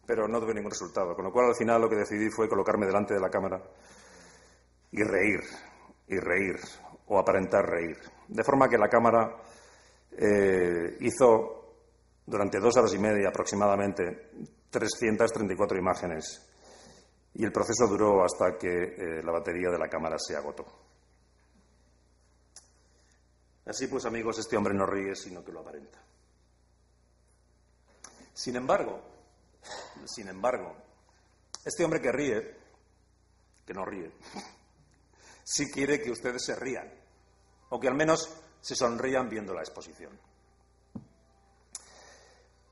pero 0.05 0.27
no 0.27 0.39
tuve 0.39 0.53
ningún 0.53 0.71
resultado, 0.71 1.13
con 1.15 1.25
lo 1.25 1.31
cual 1.31 1.49
al 1.49 1.55
final 1.55 1.81
lo 1.81 1.89
que 1.89 1.97
decidí 1.97 2.29
fue 2.29 2.49
colocarme 2.49 2.87
delante 2.87 3.13
de 3.13 3.19
la 3.19 3.29
cámara 3.29 3.61
y 4.91 5.03
reír, 5.03 5.41
y 6.11 6.19
reír 6.19 6.59
o 7.07 7.17
aparentar 7.17 7.65
reír. 7.65 7.97
De 8.27 8.43
forma 8.43 8.67
que 8.69 8.77
la 8.77 8.89
cámara 8.89 9.37
eh, 10.11 10.97
hizo 10.99 11.61
durante 12.25 12.59
dos 12.59 12.75
horas 12.77 12.93
y 12.93 12.99
media 12.99 13.29
aproximadamente 13.29 14.29
334 14.69 15.77
imágenes 15.77 16.47
y 17.33 17.45
el 17.45 17.51
proceso 17.51 17.87
duró 17.87 18.23
hasta 18.23 18.57
que 18.57 18.67
eh, 18.67 19.23
la 19.23 19.31
batería 19.31 19.69
de 19.69 19.79
la 19.79 19.87
cámara 19.87 20.17
se 20.19 20.35
agotó. 20.35 20.65
Así 23.65 23.87
pues, 23.87 24.05
amigos, 24.05 24.37
este 24.39 24.57
hombre 24.57 24.73
no 24.73 24.85
ríe, 24.85 25.15
sino 25.15 25.43
que 25.43 25.51
lo 25.51 25.61
aparenta. 25.61 26.03
Sin 28.33 28.55
embargo, 28.57 29.01
sin 30.05 30.27
embargo, 30.27 30.75
este 31.63 31.85
hombre 31.85 32.01
que 32.01 32.11
ríe, 32.11 32.55
que 33.65 33.73
no 33.73 33.85
ríe, 33.85 34.11
si 35.51 35.69
quiere 35.69 36.01
que 36.01 36.11
ustedes 36.11 36.45
se 36.45 36.55
rían, 36.55 36.89
o 37.69 37.77
que 37.77 37.89
al 37.89 37.93
menos 37.93 38.33
se 38.61 38.73
sonrían 38.73 39.27
viendo 39.27 39.53
la 39.53 39.59
exposición. 39.59 40.17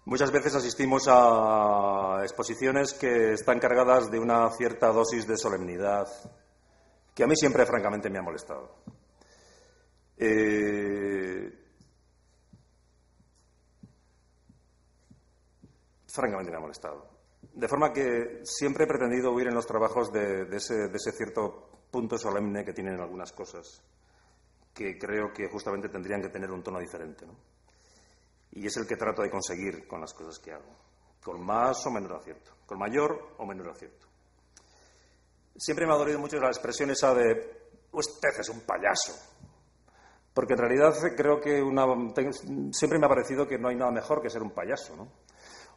Muchas 0.06 0.32
veces 0.32 0.56
asistimos 0.56 1.04
a 1.10 2.22
exposiciones 2.24 2.94
que 2.94 3.34
están 3.34 3.60
cargadas 3.60 4.10
de 4.10 4.18
una 4.18 4.50
cierta 4.52 4.94
dosis 4.94 5.28
de 5.28 5.38
solemnidad, 5.38 6.08
que 7.14 7.24
a 7.26 7.28
mí 7.28 7.36
siempre, 7.36 7.66
francamente, 7.66 8.10
me 8.10 8.20
ha 8.20 8.22
molestado. 8.22 8.78
Eh, 10.16 11.52
francamente 16.08 16.50
me 16.50 16.58
ha 16.58 16.62
molestado. 16.62 17.10
De 17.54 17.68
forma 17.68 17.92
que 17.92 18.40
siempre 18.44 18.86
he 18.86 18.88
pretendido 18.88 19.34
huir 19.34 19.48
en 19.48 19.56
los 19.56 19.68
trabajos 19.68 20.14
de, 20.14 20.48
ese, 20.56 21.12
cierto 21.12 21.79
punto 21.92 22.18
solemne 22.18 22.64
que 22.64 22.74
tienen 22.74 23.00
algunas 23.00 23.32
cosas, 23.32 23.82
que 24.74 24.98
creo 24.98 25.34
que 25.34 25.48
justamente 25.48 25.90
tendrían 25.90 26.22
que 26.22 26.30
tener 26.30 26.52
un 26.52 26.64
tono 26.64 26.80
diferente. 26.80 27.26
Y 28.52 28.66
es 28.66 28.78
el 28.78 28.88
que 28.88 28.96
trato 28.96 29.22
de 29.22 29.30
conseguir 29.30 29.88
con 29.88 30.02
las 30.02 30.14
cosas 30.14 30.40
que 30.40 30.52
hago, 30.52 30.76
con 31.24 31.46
más 31.46 31.86
o 31.86 31.92
menor 31.92 32.14
acierto, 32.14 32.52
con 32.66 32.80
mayor 32.80 33.36
o 33.38 33.46
menor 33.46 33.70
acierto. 33.70 34.08
Siempre 35.56 35.86
me 35.86 35.94
ha 35.94 35.98
dolido 35.98 36.20
mucho 36.20 36.40
la 36.40 36.48
expresión 36.48 36.90
esa 36.90 37.14
de 37.14 37.70
usted 37.92 38.30
es 38.40 38.50
un 38.50 38.62
payaso. 38.62 39.14
Porque 40.34 40.54
en 40.54 40.60
realidad 40.60 40.94
creo 41.18 41.42
que 41.42 41.62
siempre 42.72 43.00
me 43.00 43.06
ha 43.06 43.10
parecido 43.10 43.48
que 43.48 43.58
no 43.58 43.68
hay 43.68 43.76
nada 43.76 43.92
mejor 43.92 44.22
que 44.22 44.30
ser 44.30 44.42
un 44.42 44.52
payaso, 44.52 44.96
¿no? 44.96 45.12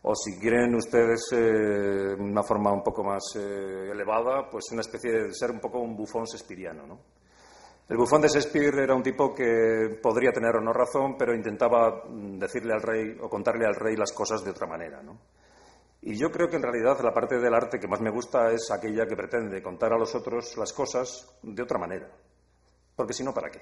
O 0.04 0.14
si 0.16 0.38
quieren 0.38 0.75
ustedes 0.75 1.28
eh, 1.32 2.14
una 2.18 2.42
forma 2.42 2.73
un 2.73 2.82
poco 2.82 3.04
más 3.04 3.23
eh, 3.37 3.90
elevada, 3.90 4.49
pues 4.50 4.64
una 4.73 4.80
especie 4.80 5.12
de 5.12 5.35
ser 5.35 5.52
un 5.52 5.61
poco 5.61 5.78
un 5.78 5.97
bufón 5.97 6.26
sespiriano. 6.26 6.87
¿no? 6.87 6.99
El 7.88 7.97
bufón 7.97 8.21
de 8.21 8.28
Shakespeare 8.28 8.80
era 8.80 8.97
un 8.97 9.02
tipo 9.02 9.32
que 9.32 9.99
podría 10.02 10.32
tener 10.32 10.56
o 10.56 10.61
no 10.61 10.73
razón, 10.73 11.16
pero 11.16 11.35
intentaba 11.35 12.04
mm, 12.09 12.38
decirle 12.38 12.75
al 12.75 12.82
rey 12.82 13.16
o 13.21 13.28
contarle 13.28 13.64
al 13.64 13.76
rey 13.76 13.94
las 13.94 14.12
cosas 14.12 14.42
de 14.44 14.50
otra 14.50 14.66
manera. 14.66 15.00
¿no? 15.02 15.18
Y 16.00 16.16
yo 16.16 16.32
creo 16.32 16.49
que 16.49 16.56
en 16.56 16.62
realidad 16.62 16.99
la 17.00 17.14
parte 17.14 17.38
del 17.38 17.54
arte 17.54 17.78
que 17.78 17.87
más 17.87 18.00
me 18.00 18.11
gusta 18.11 18.50
es 18.50 18.73
aquella 18.73 19.06
que 19.06 19.14
pretende 19.14 19.62
contar 19.62 19.92
a 19.92 19.99
los 19.99 20.12
otros 20.16 20.56
las 20.56 20.73
cosas 20.73 21.32
de 21.42 21.62
otra 21.62 21.78
manera. 21.78 22.11
Porque 22.97 23.12
si 23.12 23.23
no, 23.23 23.32
¿para 23.32 23.50
qué? 23.50 23.61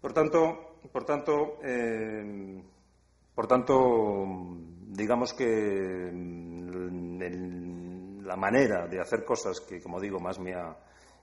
Por 0.00 0.12
tanto, 0.12 0.76
por 0.92 1.04
tanto, 1.04 1.58
eh, 1.64 2.62
por 3.34 3.46
tanto 3.46 4.64
digamos 4.94 5.34
que 5.34 6.10
mm, 6.12 6.44
la 8.24 8.36
manera 8.36 8.86
de 8.86 9.00
hacer 9.00 9.24
cosas 9.24 9.60
que, 9.60 9.82
como 9.82 10.00
digo, 10.00 10.18
más 10.18 10.38
me 10.38 10.54
ha 10.54 10.76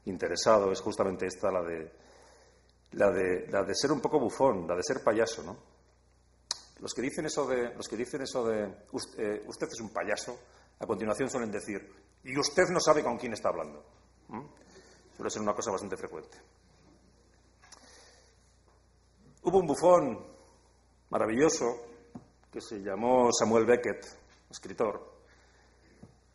interesado 0.05 0.71
es 0.71 0.81
justamente 0.81 1.25
esta, 1.25 1.51
la 1.51 1.61
de, 1.61 1.91
la 2.91 3.11
de, 3.11 3.47
la 3.47 3.63
de 3.63 3.75
ser 3.75 3.91
un 3.91 3.99
poco 4.01 4.19
bufón, 4.19 4.67
la 4.67 4.75
de 4.75 4.83
ser 4.83 5.03
payaso, 5.03 5.43
¿no? 5.43 5.57
Los 6.79 6.93
que 6.93 7.01
dicen 7.01 7.25
eso 7.25 7.45
de, 7.47 7.73
los 7.75 7.87
que 7.87 7.95
dicen 7.95 8.21
eso 8.21 8.43
de 8.45 8.63
eh, 9.17 9.43
usted, 9.47 9.67
es 9.67 9.79
un 9.81 9.89
payaso, 9.89 10.37
a 10.79 10.87
continuación 10.87 11.29
suelen 11.29 11.51
decir, 11.51 11.93
y 12.23 12.37
usted 12.37 12.69
no 12.69 12.79
sabe 12.79 13.03
con 13.03 13.17
quién 13.17 13.33
está 13.33 13.49
hablando. 13.49 13.83
Suele 15.15 15.29
ser 15.29 15.41
una 15.41 15.53
cosa 15.53 15.71
bastante 15.71 15.97
frecuente. 15.97 16.37
Hubo 19.43 19.59
un 19.59 19.67
bufón 19.67 20.25
maravilloso 21.09 21.90
que 22.51 22.59
se 22.59 22.81
llamó 22.81 23.31
Samuel 23.31 23.65
Beckett, 23.65 24.05
escritor. 24.49 25.09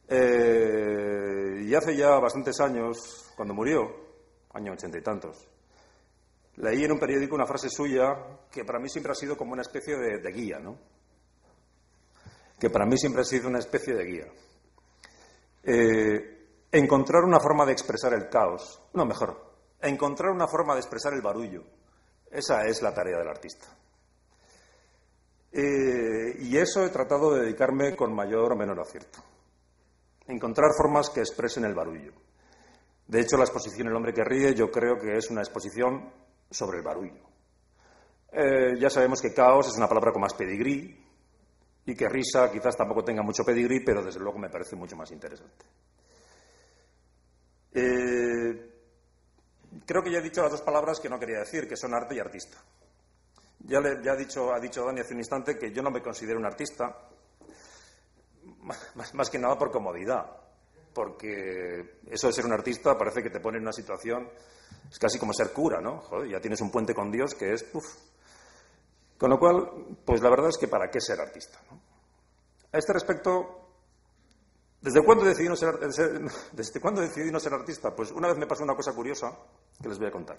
Eh, 0.09 1.63
y 1.63 1.75
hace 1.75 1.95
ya 1.95 2.19
bastantes 2.19 2.59
años, 2.61 3.31
cuando 3.37 3.53
murió, 3.53 3.83
año 4.55 4.73
ochenta 4.73 4.99
y 4.99 5.03
tantos, 5.03 5.47
leí 6.57 6.85
en 6.85 6.93
un 6.93 6.99
periódico 6.99 7.35
una 7.35 7.47
frase 7.47 7.69
suya 7.69 8.15
que 8.51 8.65
para 8.65 8.79
mí 8.79 8.89
siempre 8.89 9.13
ha 9.13 9.15
sido 9.15 9.37
como 9.37 9.53
una 9.53 9.63
especie 9.63 9.97
de, 9.97 10.33
guía, 10.33 10.59
¿no? 10.59 10.79
Que 12.59 12.71
para 12.71 12.87
mí 12.87 12.97
siempre 12.97 13.21
ha 13.21 13.25
sido 13.25 13.49
una 13.49 13.59
especie 13.59 13.95
de 13.95 14.05
guía. 14.05 14.27
Eh, 15.65 16.49
encontrar 16.73 17.25
una 17.25 17.41
forma 17.41 17.67
de 17.67 17.73
expresar 17.73 18.15
el 18.15 18.31
caos, 18.31 18.81
no 18.95 19.05
mejor, 19.05 19.53
encontrar 19.83 20.31
una 20.31 20.47
forma 20.47 20.75
de 20.75 20.81
expresar 20.81 21.13
el 21.13 21.21
barullo. 21.21 21.65
Esa 22.31 22.65
es 22.65 22.81
la 22.81 22.95
tarea 22.95 23.19
del 23.19 23.29
artista. 23.29 23.67
Eh, 25.59 26.37
y 26.39 26.59
eso 26.59 26.85
he 26.85 26.91
tratado 26.91 27.33
de 27.33 27.41
dedicarme 27.41 27.97
con 27.97 28.15
mayor 28.15 28.53
o 28.53 28.57
menor 28.57 28.79
acierto. 28.79 29.21
Encontrar 30.27 30.73
formas 30.77 31.09
que 31.09 31.21
expresen 31.21 31.65
el 31.65 31.73
barullo. 31.73 32.13
De 33.07 33.21
hecho, 33.21 33.39
la 33.39 33.45
exposición 33.45 33.89
El 33.89 33.97
hombre 33.97 34.13
que 34.13 34.23
ríe 34.23 34.55
yo 34.55 34.71
creo 34.71 34.99
que 34.99 35.17
es 35.17 35.31
una 35.31 35.41
exposición 35.41 36.13
sobre 36.51 36.79
el 36.79 36.85
barullo. 36.85 37.23
Eh, 38.33 38.77
ya 38.79 38.91
sabemos 38.91 39.23
que 39.23 39.33
caos 39.33 39.69
es 39.69 39.79
una 39.79 39.89
palabra 39.89 40.13
con 40.13 40.21
más 40.21 40.35
pedigrí 40.35 41.03
y 41.87 41.95
que 41.95 42.07
risa 42.07 42.51
quizás 42.53 42.77
tampoco 42.77 43.03
tenga 43.03 43.23
mucho 43.23 43.43
pedigrí, 43.43 43.81
pero 43.81 44.03
desde 44.03 44.21
luego 44.21 44.39
me 44.39 44.51
parece 44.51 44.77
mucho 44.77 44.95
más 44.95 45.11
interesante. 45.11 45.65
Eh, 47.73 48.71
creo 49.87 50.03
que 50.03 50.11
ya 50.11 50.19
he 50.19 50.23
dicho 50.23 50.43
las 50.43 50.51
dos 50.51 50.63
palabras 50.63 51.01
que 51.01 51.09
no 51.09 51.19
quería 51.19 51.39
decir, 51.39 51.67
que 51.67 51.77
son 51.77 51.95
arte 51.95 52.15
y 52.15 52.19
artista. 52.19 52.59
Ya, 53.67 53.81
le, 53.81 54.09
ha, 54.09 54.15
dicho, 54.15 54.53
ha 54.53 54.61
dicho 54.61 54.85
Dani 54.85 55.01
hace 55.01 55.13
un 55.13 55.19
instante 55.19 55.59
que 55.59 55.73
yo 55.73 55.83
no 55.83 55.91
me 55.91 56.01
considero 56.01 56.39
un 56.39 56.47
artista, 56.47 56.97
más, 59.13 59.31
que 59.31 59.39
nada 59.39 59.59
por 59.59 59.73
comodidad. 59.73 60.25
porque 60.95 61.99
eso 62.07 62.29
de 62.29 62.33
ser 62.33 62.47
un 62.47 62.53
artista 62.53 62.97
parece 62.97 63.23
que 63.23 63.31
te 63.31 63.41
pone 63.41 63.59
en 63.59 63.65
una 63.65 63.73
situación, 63.73 64.31
es 64.91 64.99
casi 64.99 65.19
como 65.19 65.33
ser 65.33 65.53
cura, 65.53 65.81
¿no? 65.81 65.99
Joder, 65.99 66.31
ya 66.31 66.41
tienes 66.41 66.61
un 66.61 66.71
puente 66.71 66.95
con 66.95 67.11
Dios 67.11 67.35
que 67.35 67.53
es, 67.53 67.67
uff. 67.73 67.85
Con 69.19 69.31
lo 69.31 69.39
cual, 69.39 69.99
pues 70.05 70.23
la 70.23 70.31
verdad 70.31 70.51
es 70.51 70.59
que 70.59 70.69
para 70.69 70.89
qué 70.89 71.01
ser 71.01 71.21
artista. 71.21 71.59
A 72.73 72.79
este 72.79 72.93
respecto, 72.93 73.69
¿desde 74.81 75.05
cuándo, 75.05 75.25
decidí 75.25 75.49
no 75.49 75.57
ser, 75.57 75.79
¿desde 76.53 76.81
cuándo 76.81 77.01
decidí 77.01 77.33
no 77.33 77.41
ser 77.41 77.53
artista? 77.53 77.95
Pues 77.95 78.13
una 78.13 78.29
vez 78.29 78.39
me 78.39 78.47
pasó 78.47 78.63
una 78.63 78.77
cosa 78.77 78.93
curiosa 78.93 79.37
que 79.83 79.89
les 79.89 79.99
voy 79.99 80.07
a 80.07 80.13
contar. 80.13 80.39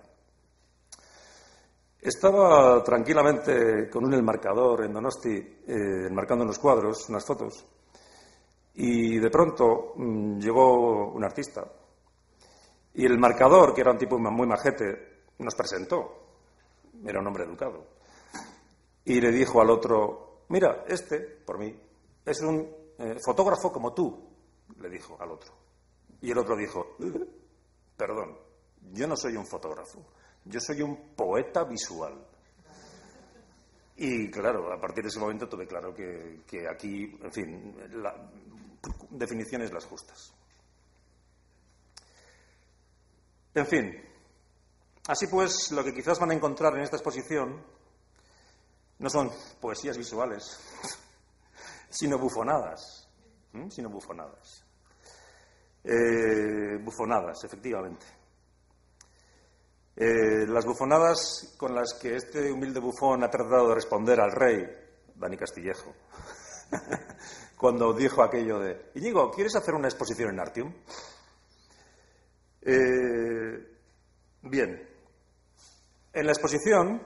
Estaba 2.00 2.84
tranquilamente 2.84 3.90
con 3.90 4.06
un 4.06 4.14
enmarcador 4.14 4.86
en 4.86 4.94
Donosti, 4.94 5.36
eh, 5.36 6.08
enmarcando 6.08 6.44
en 6.44 6.50
los 6.50 6.60
cuadros 6.60 7.10
unas 7.10 7.26
fotos, 7.26 7.66
y 8.76 9.18
de 9.18 9.30
pronto 9.30 9.94
mm, 9.96 10.40
llegó 10.40 11.12
un 11.12 11.24
artista. 11.24 11.66
Y 12.94 13.06
el 13.06 13.18
marcador, 13.18 13.74
que 13.74 13.82
era 13.82 13.92
un 13.92 13.98
tipo 13.98 14.18
muy 14.20 14.48
majete, 14.48 15.24
nos 15.40 15.56
presentó. 15.56 16.28
Era 17.06 17.20
un 17.20 17.28
hombre 17.28 17.44
educado. 17.44 17.86
Y 19.06 19.22
le 19.22 19.32
dijo 19.32 19.62
al 19.62 19.70
otro, 19.70 20.44
mira, 20.50 20.84
este, 20.88 21.20
por 21.20 21.58
mí, 21.58 21.76
es 22.26 22.42
un 22.42 22.70
eh, 22.98 23.18
fotógrafo 23.24 23.72
como 23.72 23.94
tú, 23.94 24.28
le 24.80 24.90
dijo 24.90 25.16
al 25.20 25.32
otro. 25.32 25.54
Y 26.22 26.32
el 26.32 26.38
otro 26.38 26.56
dijo, 26.56 26.98
perdón, 27.98 28.38
yo 28.92 29.08
no 29.08 29.16
soy 29.16 29.36
un 29.36 29.46
fotógrafo, 29.46 30.00
yo 30.50 30.60
soy 30.60 30.82
un 30.82 31.14
poeta 31.16 31.64
visual. 31.64 32.26
Y 33.98 34.30
claro, 34.30 34.72
a 34.72 34.80
partir 34.80 35.04
de 35.04 35.10
ese 35.10 35.20
momento 35.20 35.50
tuve 35.50 35.66
claro 35.66 35.94
que, 35.94 36.68
aquí, 36.70 37.18
en 37.22 37.32
fin, 37.32 37.76
la, 38.02 38.14
definiciones 39.10 39.74
las 39.74 39.86
justas. 39.86 40.34
En 43.56 43.66
fin, 43.66 43.92
así 45.08 45.26
pues, 45.28 45.72
lo 45.72 45.84
que 45.84 45.94
quizás 45.94 46.20
van 46.20 46.30
a 46.30 46.36
encontrar 46.36 46.76
en 46.76 46.84
esta 46.84 46.98
exposición 46.98 47.60
no 49.00 49.10
son 49.10 49.32
poesías 49.60 49.98
visuales, 49.98 50.60
sino 51.90 52.20
bufonadas, 52.20 53.10
sino 53.70 53.90
bufonadas. 53.90 54.64
Eh, 55.84 56.78
bufonadas, 56.84 57.44
efectivamente. 57.44 58.06
Eh, 60.00 60.46
las 60.46 60.64
bufonadas 60.64 61.56
con 61.58 61.74
las 61.74 61.96
que 61.96 62.18
este 62.18 62.52
humilde 62.52 62.80
bufón 62.80 63.24
ha 63.24 63.32
tratado 63.32 63.70
de 63.70 63.74
responder 63.74 64.20
al 64.20 64.32
rey, 64.32 64.64
Dani 65.16 65.36
Castillejo, 65.36 65.92
cuando 67.58 67.94
dijo 67.94 68.22
aquello 68.22 68.60
de, 68.60 68.92
Íñigo, 68.94 69.32
¿quieres 69.32 69.56
hacer 69.56 69.74
una 69.74 69.88
exposición 69.88 70.30
en 70.30 70.40
Artium? 70.40 70.72
Eh, 72.62 73.78
bien, 74.44 74.88
en 76.14 76.26
la 76.28 76.32
exposición, 76.32 77.02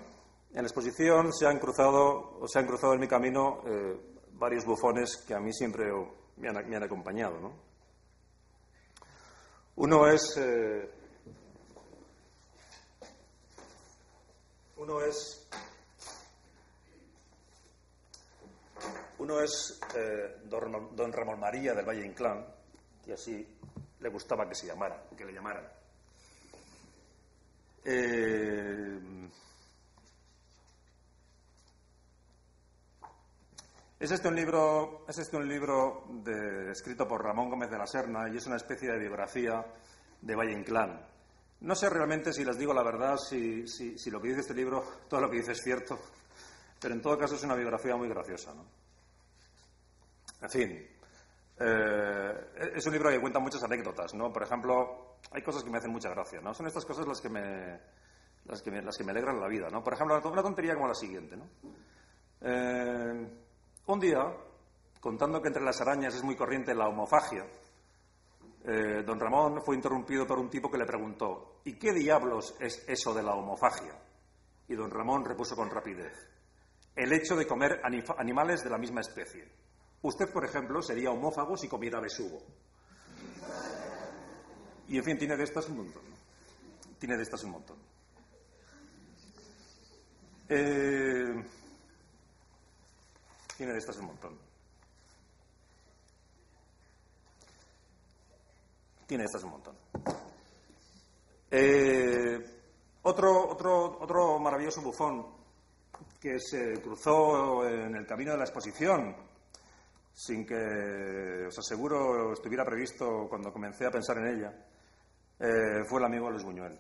en 0.50 0.62
la 0.62 0.68
exposición 0.68 1.32
se 1.32 1.48
han 1.48 1.60
cruzado, 1.60 2.40
o 2.42 2.46
se 2.46 2.60
han 2.60 2.68
cruzado 2.68 2.94
en 2.94 3.00
mi 3.00 3.08
camino 3.08 3.62
eh, 3.68 4.18
varios 4.34 4.66
bufones 4.66 5.16
que 5.26 5.34
a 5.34 5.40
mí 5.40 5.54
siempre 5.54 5.86
me 6.36 6.50
han, 6.50 6.84
acompañado. 6.84 7.40
¿no? 7.40 7.54
Uno 9.78 10.08
es 10.10 10.38
uno 14.82 15.00
es 15.00 15.48
Uno 19.20 19.40
es 19.40 19.80
eh, 19.96 20.38
don, 20.46 21.14
Ramón 21.14 21.40
María 21.40 21.76
del 21.76 21.86
Valle 21.86 22.04
Inclán, 22.04 22.44
que 23.06 23.14
así 23.14 23.48
le 24.00 24.10
gustaba 24.10 24.50
que 24.50 24.56
se 24.56 24.66
llamara, 24.66 25.04
que 25.16 25.24
le 25.24 25.34
llamaran. 25.34 25.68
Eh, 27.86 29.00
es 34.00 34.12
este 34.12 34.28
un 34.28 34.36
libro, 34.36 35.06
es 35.08 35.20
este 35.20 35.38
un 35.38 35.48
libro 35.48 36.06
escrito 36.72 37.08
por 37.08 37.24
Ramón 37.24 37.52
Gómez 37.52 37.70
de 37.70 37.78
la 37.78 37.86
Serna 37.86 38.28
y 38.28 38.38
es 38.38 38.48
una 38.48 38.56
especie 38.56 38.92
de 38.92 38.98
biografía 38.98 39.64
de 40.20 40.36
Valle 40.36 40.54
Inclán. 40.54 41.11
No 41.62 41.76
sé 41.76 41.90
realmente 41.90 42.34
si 42.34 42.44
les 42.44 42.58
digo 42.58 42.74
la 42.74 42.84
verdad, 42.84 43.18
si, 43.18 43.66
lo 44.10 44.22
que 44.22 44.30
dice 44.30 44.42
este 44.42 44.54
libro, 44.56 44.84
todo 45.08 45.22
lo 45.22 45.30
que 45.30 45.38
dice 45.38 45.52
es 45.52 45.62
cierto, 45.62 46.00
pero 46.80 46.96
en 46.96 47.02
todo 47.02 47.18
caso 47.18 47.36
es 47.36 47.44
una 47.44 47.56
biografía 47.56 47.96
muy 47.96 48.10
graciosa. 48.10 48.54
¿no? 48.54 48.66
En 50.42 50.50
fin, 50.50 50.88
eh, 51.60 52.72
es 52.76 52.86
un 52.88 52.94
libro 52.94 53.12
que 53.12 53.22
cuenta 53.22 53.40
muchas 53.40 53.62
anécdotas, 53.62 54.16
¿no? 54.16 54.34
Por 54.34 54.42
ejemplo, 54.42 55.18
hay 55.32 55.44
cosas 55.44 55.64
que 55.64 55.70
me 55.70 55.78
hacen 55.78 55.92
mucha 55.92 56.10
gracia, 56.10 56.42
¿no? 56.42 56.52
Son 56.56 56.66
estas 56.66 56.84
cosas 56.84 57.08
las 57.08 57.22
que 57.22 57.30
me, 57.30 57.80
las 58.46 58.64
que 58.64 58.72
las 58.82 58.98
que 58.98 59.04
me 59.04 59.12
alegran 59.12 59.40
la 59.40 59.48
vida, 59.48 59.70
¿no? 59.70 59.84
Por 59.84 59.94
ejemplo, 59.94 60.20
una 60.32 60.42
tontería 60.42 60.74
como 60.74 60.88
la 60.88 60.96
siguiente, 60.96 61.38
¿no? 61.38 61.48
Eh, 62.42 63.28
un 63.86 64.00
día, 64.00 64.36
contando 65.00 65.40
que 65.40 65.50
entre 65.50 65.64
las 65.64 65.80
arañas 65.82 66.16
es 66.16 66.24
muy 66.24 66.36
corriente 66.36 66.74
la 66.74 66.88
homofagia, 66.88 67.46
eh, 68.64 69.04
don 69.04 69.20
Ramón 69.20 69.62
fue 69.64 69.76
interrumpido 69.76 70.28
por 70.28 70.38
un 70.38 70.50
tipo 70.50 70.70
que 70.70 70.78
le 70.78 70.86
preguntó, 70.86 71.62
¿y 71.66 71.74
qué 71.80 71.94
diablos 71.94 72.56
es 72.60 72.84
eso 72.88 73.14
de 73.14 73.24
la 73.24 73.34
homofagia? 73.34 73.96
Y 74.68 74.76
don 74.76 74.92
Ramón 74.92 75.26
repuso 75.26 75.56
con 75.56 75.70
rapidez, 75.70 76.14
el 76.96 77.12
hecho 77.14 77.36
de 77.36 77.48
comer 77.48 77.82
animales 78.18 78.64
de 78.64 78.70
la 78.70 78.78
misma 78.78 79.02
especie. 79.02 79.50
Usted, 80.04 80.32
por 80.32 80.46
ejemplo, 80.46 80.82
sería 80.82 81.12
homófago 81.12 81.58
si 81.58 81.68
comiera 81.68 82.00
besugo. 82.00 82.42
Y, 84.88 84.98
en 84.98 85.04
fin, 85.04 85.18
tiene 85.18 85.38
de 85.38 85.44
estas 85.44 85.70
un 85.70 85.78
montón. 85.78 86.04
Tiene 87.00 87.18
de 87.18 87.24
estas 87.24 87.44
un 87.44 87.52
montón. 87.52 87.78
Eh, 90.50 91.44
tiene 93.58 93.74
de 93.74 93.80
estas 93.80 93.98
un 93.98 94.06
montón. 94.06 94.51
Tiene 99.12 99.26
estas 99.26 99.44
un 99.44 99.50
montón. 99.50 99.76
Eh, 101.52 102.40
otro, 103.02 103.50
otro, 103.50 104.00
otro 104.00 104.40
maravilloso 104.40 104.82
bufón 104.82 105.28
que 106.18 106.40
se 106.40 106.82
cruzó 106.82 107.68
en 107.68 107.94
el 107.94 108.08
camino 108.08 108.32
de 108.32 108.38
la 108.38 108.46
exposición 108.46 109.14
sin 110.14 110.46
que, 110.46 111.46
os 111.46 111.60
aseguro, 111.60 112.32
estuviera 112.32 112.64
previsto 112.64 113.28
cuando 113.28 113.52
comencé 113.52 113.86
a 113.86 113.92
pensar 113.92 114.18
en 114.20 114.28
ella, 114.28 114.66
eh, 115.40 115.84
fue 115.86 116.00
el 116.00 116.06
amigo 116.06 116.32
Luis 116.32 116.46
Buñuel. 116.46 116.80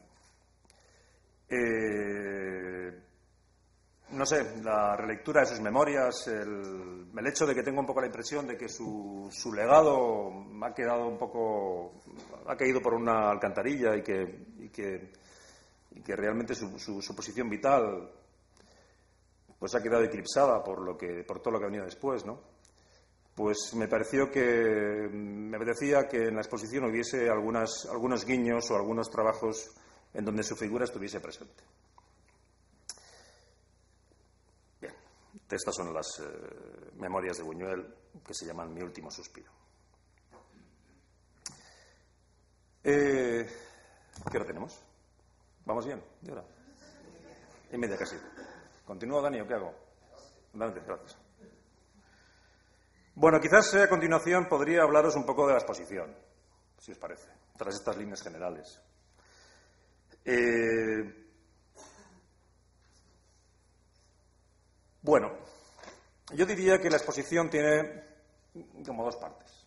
Eh, 1.50 2.98
no 4.13 4.26
sé, 4.26 4.62
la 4.63 4.95
relectura 4.95 5.41
de 5.41 5.47
sus 5.47 5.62
memorias, 5.62 6.28
el, 6.28 7.28
hecho 7.28 7.45
de 7.45 7.56
que 7.56 7.63
tengo 7.63 7.80
un 7.80 7.86
poco 7.86 8.02
la 8.02 8.08
impresión 8.08 8.47
de 8.47 8.58
que 8.58 8.67
su, 8.67 9.30
legado 9.54 10.32
ha 10.62 10.74
quedado 10.74 11.08
un 11.08 11.17
poco, 11.17 12.02
ha 12.47 12.56
caído 12.56 12.82
por 12.82 12.93
una 12.93 13.30
alcantarilla 13.30 13.95
y 13.95 14.02
que, 14.02 14.45
y 14.60 14.69
que, 14.69 16.15
realmente 16.15 16.56
su, 16.56 16.78
su, 16.80 17.15
posición 17.15 17.50
vital 17.50 18.12
pues 19.58 19.76
ha 19.76 19.82
quedado 19.82 20.04
eclipsada 20.04 20.63
por, 20.63 20.82
lo 20.82 20.97
que, 20.97 21.24
por 21.24 21.39
todo 21.39 21.52
lo 21.52 21.60
que 21.60 21.65
ha 21.65 21.69
venido 21.69 21.86
después, 21.86 22.26
¿no? 22.26 22.39
pues 23.36 23.74
me 23.76 23.88
pareció 23.88 24.30
que 24.30 25.10
me 25.12 25.56
apetecía 25.56 26.08
que 26.08 26.28
en 26.28 26.36
la 26.36 26.41
exposición 26.41 26.86
hubiese 26.86 27.30
algunos 27.30 28.26
guiños 28.26 28.69
o 28.71 28.76
algunos 28.76 29.10
trabajos 29.10 29.71
en 30.13 30.26
donde 30.26 30.43
su 30.43 30.56
figura 30.56 30.86
estuviese 30.86 31.19
presente. 31.19 31.63
Estas 35.56 35.76
son 35.76 35.94
las 35.94 36.20
eh, 36.20 36.92
memorias 36.96 37.38
de 37.38 37.44
Buñuel 37.44 37.96
que 38.26 38.34
se 38.34 38.46
llaman 38.46 38.74
Mi 38.74 38.82
último 38.82 39.10
suspiro. 39.12 39.52
Eh, 42.84 43.48
¿Qué 44.30 44.38
hora 44.38 44.46
tenemos? 44.46 44.82
¿Vamos 45.66 45.86
bien? 45.86 46.04
¿De 46.22 46.32
hora? 46.32 46.44
Y 47.72 47.78
media 47.78 47.98
casi. 47.98 48.18
¿Continúo, 48.86 49.22
Dani, 49.22 49.46
qué 49.48 49.54
hago? 49.54 49.74
Gracias. 50.54 51.18
Bueno, 53.16 53.40
quizás 53.40 53.74
a 53.76 53.90
continuación 53.90 54.48
podría 54.48 54.84
hablaros 54.84 55.16
un 55.16 55.26
poco 55.26 55.46
de 55.46 55.54
la 55.54 55.60
exposición, 55.60 56.16
si 56.78 56.92
os 56.92 56.98
parece, 56.98 57.30
tras 57.58 57.76
estas 57.76 57.98
líneas 57.98 58.22
generales. 58.22 58.82
Eh, 60.26 61.31
bueno, 65.02 65.32
yo 66.34 66.46
diría 66.46 66.80
que 66.80 66.90
la 66.90 66.98
exposición 66.98 67.50
tiene 67.50 68.04
como 68.86 69.04
dos 69.04 69.18
partes. 69.18 69.66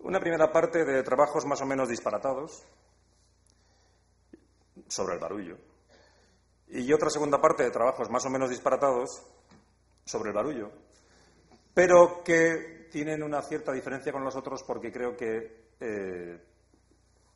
Una 0.00 0.20
primera 0.20 0.52
parte 0.52 0.84
de 0.84 1.02
trabajos 1.02 1.46
más 1.46 1.60
o 1.62 1.66
menos 1.66 1.88
disparatados 1.88 2.62
sobre 4.88 5.14
el 5.14 5.20
barullo. 5.20 5.56
Y 6.68 6.92
otra 6.92 7.08
segunda 7.08 7.40
parte 7.40 7.62
de 7.62 7.70
trabajos 7.70 8.10
más 8.10 8.24
o 8.26 8.30
menos 8.30 8.50
disparatados 8.50 9.22
sobre 10.04 10.30
el 10.30 10.36
barullo, 10.36 10.70
pero 11.72 12.22
que 12.22 12.88
tienen 12.90 13.22
una 13.22 13.42
cierta 13.42 13.72
diferencia 13.72 14.12
con 14.12 14.24
los 14.24 14.36
otros 14.36 14.62
porque 14.62 14.92
creo 14.92 15.16
que 15.16 15.70
eh, 15.80 16.38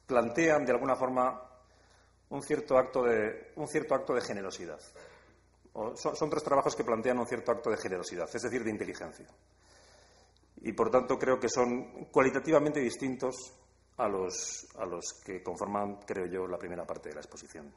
plantean 0.07 0.65
de 0.65 0.73
alguna 0.73 0.95
forma 0.95 1.43
un 2.31 2.43
cierto 2.43 2.77
acto 2.77 3.03
de, 3.03 3.53
un 3.57 3.67
cierto 3.67 3.95
acto 3.95 4.15
de 4.15 4.21
generosidad. 4.21 4.81
Son, 5.95 6.31
tres 6.31 6.43
trabajos 6.43 6.75
que 6.75 6.85
plantean 6.85 7.19
un 7.19 7.27
cierto 7.27 7.53
acto 7.53 7.71
de 7.71 7.77
generosidad, 7.77 8.29
es 8.33 8.43
decir, 8.43 8.65
de 8.65 8.71
inteligencia. 8.71 9.27
Y 10.63 10.73
por 10.73 10.91
tanto 10.91 11.19
creo 11.19 11.39
que 11.39 11.49
son 11.49 12.07
cualitativamente 12.11 12.81
distintos 12.81 13.53
a 13.97 14.09
los, 14.09 14.67
a 14.77 14.87
los 14.87 15.21
que 15.25 15.43
conforman, 15.43 16.01
creo 16.07 16.27
yo, 16.27 16.47
la 16.47 16.59
primera 16.59 16.85
parte 16.85 17.09
de 17.11 17.15
la 17.15 17.21
exposición. 17.21 17.73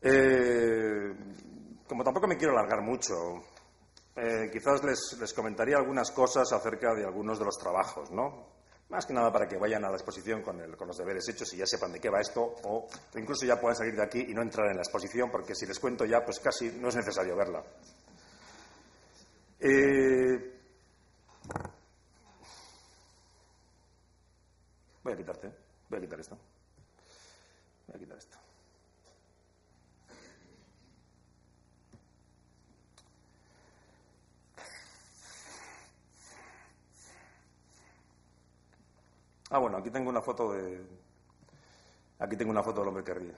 Eh, 0.00 1.14
como 1.86 2.04
tampoco 2.04 2.28
me 2.28 2.36
quiero 2.36 2.52
alargar 2.52 2.82
mucho, 2.82 3.14
eh, 4.14 4.48
quizás 4.52 4.82
les, 4.84 5.16
les, 5.18 5.32
comentaría 5.32 5.76
algunas 5.76 6.10
cosas 6.12 6.52
acerca 6.52 6.94
de 6.94 7.04
algunos 7.04 7.38
de 7.38 7.44
los 7.44 7.56
trabajos, 7.58 8.10
¿no? 8.10 8.57
Más 8.88 9.04
que 9.04 9.12
nada 9.12 9.30
para 9.30 9.46
que 9.46 9.58
vayan 9.58 9.84
a 9.84 9.90
la 9.90 9.96
exposición 9.96 10.40
con, 10.42 10.58
los 10.58 10.96
deberes 10.96 11.28
hechos 11.28 11.52
y 11.52 11.58
ya 11.58 11.66
sepan 11.66 11.92
de 11.92 12.00
qué 12.00 12.08
va 12.08 12.20
esto, 12.20 12.42
o 12.64 12.88
incluso 13.16 13.44
ya 13.44 13.60
puedan 13.60 13.76
salir 13.76 13.94
de 13.94 14.02
aquí 14.02 14.24
y 14.28 14.32
no 14.32 14.40
entrar 14.40 14.70
en 14.70 14.76
la 14.76 14.82
exposición, 14.82 15.30
porque 15.30 15.54
si 15.54 15.66
les 15.66 15.78
cuento 15.78 16.06
ya, 16.06 16.24
pues 16.24 16.40
casi 16.40 16.70
no 16.72 16.88
es 16.88 16.96
necesario 16.96 17.36
verla. 17.36 17.62
Eh, 19.60 20.60
voy 25.04 25.12
a 25.12 25.16
quitarte, 25.16 25.52
voy 25.90 25.98
a 25.98 26.00
quitar 26.00 26.20
esto. 26.20 26.38
Voy 27.88 27.96
a 27.96 27.98
quitar 27.98 28.16
esto. 28.16 28.37
Ah, 39.50 39.58
bueno, 39.58 39.78
aquí 39.78 39.90
tengo 39.90 40.10
una 40.10 40.20
foto 40.20 40.52
de. 40.52 40.84
Aquí 42.18 42.36
tengo 42.36 42.50
una 42.50 42.62
foto 42.62 42.80
del 42.80 42.88
hombre 42.88 43.04
que 43.04 43.14
ríe. 43.14 43.34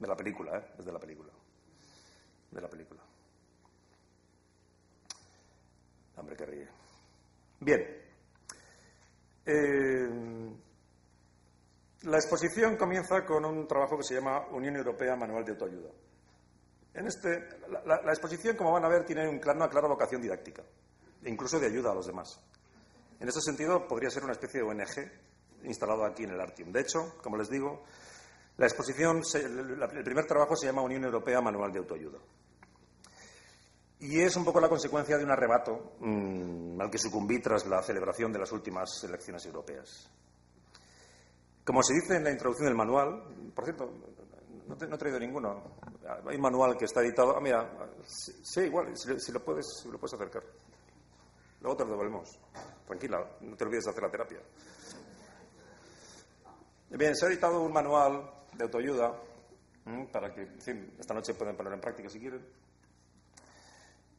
De 0.00 0.08
la 0.08 0.16
película, 0.16 0.58
¿eh? 0.58 0.74
Es 0.78 0.84
de 0.84 0.92
la 0.92 0.98
película. 0.98 1.32
De 2.50 2.60
la 2.60 2.68
película. 2.68 3.00
El 6.14 6.20
hombre 6.20 6.36
que 6.36 6.46
ríe. 6.46 6.68
Bien. 7.60 8.02
Eh, 9.46 10.54
la 12.02 12.16
exposición 12.16 12.76
comienza 12.76 13.24
con 13.24 13.44
un 13.44 13.68
trabajo 13.68 13.96
que 13.98 14.04
se 14.04 14.14
llama 14.14 14.48
Unión 14.50 14.76
Europea 14.76 15.14
Manual 15.14 15.44
de 15.44 15.52
Autoayuda. 15.52 15.90
En 16.94 17.06
este, 17.06 17.48
la, 17.84 17.96
exposición, 18.12 18.56
como 18.56 18.72
van 18.72 18.84
a 18.84 18.88
ver, 18.88 19.04
tiene 19.04 19.28
una 19.28 19.68
clara 19.68 19.88
vocación 19.88 20.20
didáctica 20.20 20.64
incluso 21.24 21.58
de 21.58 21.66
ayuda 21.66 21.90
a 21.90 21.94
los 21.94 22.06
demás. 22.06 22.40
En 23.20 23.28
ese 23.28 23.40
sentido, 23.40 23.86
podría 23.86 24.10
ser 24.10 24.24
una 24.24 24.32
especie 24.32 24.60
de 24.60 24.66
ONG 24.66 25.10
instalado 25.64 26.04
aquí 26.04 26.24
en 26.24 26.30
el 26.30 26.40
Artium. 26.40 26.72
De 26.72 26.80
hecho, 26.80 27.16
como 27.22 27.36
les 27.36 27.48
digo, 27.48 27.84
la 28.56 28.66
exposición, 28.66 29.22
el 29.34 30.04
primer 30.04 30.26
trabajo 30.26 30.56
se 30.56 30.66
llama 30.66 30.82
Unión 30.82 31.04
Europea 31.04 31.40
Manual 31.40 31.72
de 31.72 31.78
Autoayuda. 31.78 32.18
Y 34.00 34.20
es 34.20 34.36
un 34.36 34.44
poco 34.44 34.60
la 34.60 34.68
consecuencia 34.68 35.16
de 35.16 35.24
un 35.24 35.30
arrebato 35.30 35.96
mm, 36.00 36.80
al 36.80 36.90
que 36.90 36.98
sucumbí 36.98 37.40
tras 37.40 37.66
la 37.66 37.82
celebración 37.82 38.32
de 38.32 38.38
las 38.38 38.52
últimas 38.52 39.02
elecciones 39.04 39.46
europeas. 39.46 40.10
Como 41.64 41.82
se 41.82 41.94
dice 41.94 42.16
en 42.16 42.24
la 42.24 42.30
introducción 42.30 42.68
del 42.68 42.76
manual, 42.76 43.52
por 43.54 43.64
cierto, 43.64 43.90
no, 44.66 44.74
he 44.74 44.98
traído 44.98 45.18
ninguno. 45.18 45.62
Hay 46.26 46.36
un 46.36 46.42
manual 46.42 46.76
que 46.76 46.84
está 46.84 47.00
editado. 47.00 47.36
Ah, 47.36 47.40
mira, 47.40 47.88
sí, 48.06 48.60
igual, 48.62 48.94
si, 48.94 49.32
lo 49.32 49.42
puedes, 49.42 49.66
si 49.82 49.88
lo 49.88 49.98
puedes 49.98 50.14
acercar. 50.14 50.42
Luego 51.64 51.78
te 51.78 51.84
lo 51.84 51.92
devolvemos. 51.92 52.38
Tranquila, 52.86 53.26
no 53.40 53.56
te 53.56 53.64
olvides 53.64 53.84
de 53.84 53.90
hacer 53.90 54.02
la 54.02 54.10
terapia. 54.10 54.38
Bien, 56.90 57.16
se 57.16 57.24
ha 57.24 57.28
editado 57.30 57.62
un 57.62 57.72
manual 57.72 58.30
de 58.52 58.64
autoayuda 58.64 59.14
para 60.12 60.34
que, 60.34 60.46
esta 60.98 61.14
noche 61.14 61.32
pueden 61.32 61.56
ponerlo 61.56 61.76
en 61.76 61.80
práctica 61.80 62.10
si 62.10 62.20
quieren. 62.20 62.46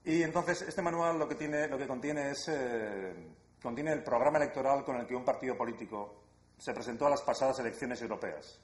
Y 0.05 0.23
entonces 0.23 0.63
este 0.63 0.81
manual 0.81 1.19
lo 1.19 1.27
que 1.27 1.35
tiene, 1.35 1.67
lo 1.67 1.77
que 1.77 1.85
contiene 1.85 2.31
es 2.31 2.47
eh, 2.47 3.13
contiene 3.61 3.93
el 3.93 4.03
programa 4.03 4.39
electoral 4.39 4.83
con 4.83 4.95
el 4.97 5.05
que 5.05 5.15
un 5.15 5.23
partido 5.23 5.55
político 5.55 6.23
se 6.57 6.73
presentó 6.73 7.05
a 7.05 7.11
las 7.11 7.21
pasadas 7.21 7.59
elecciones 7.59 8.01
europeas. 8.01 8.59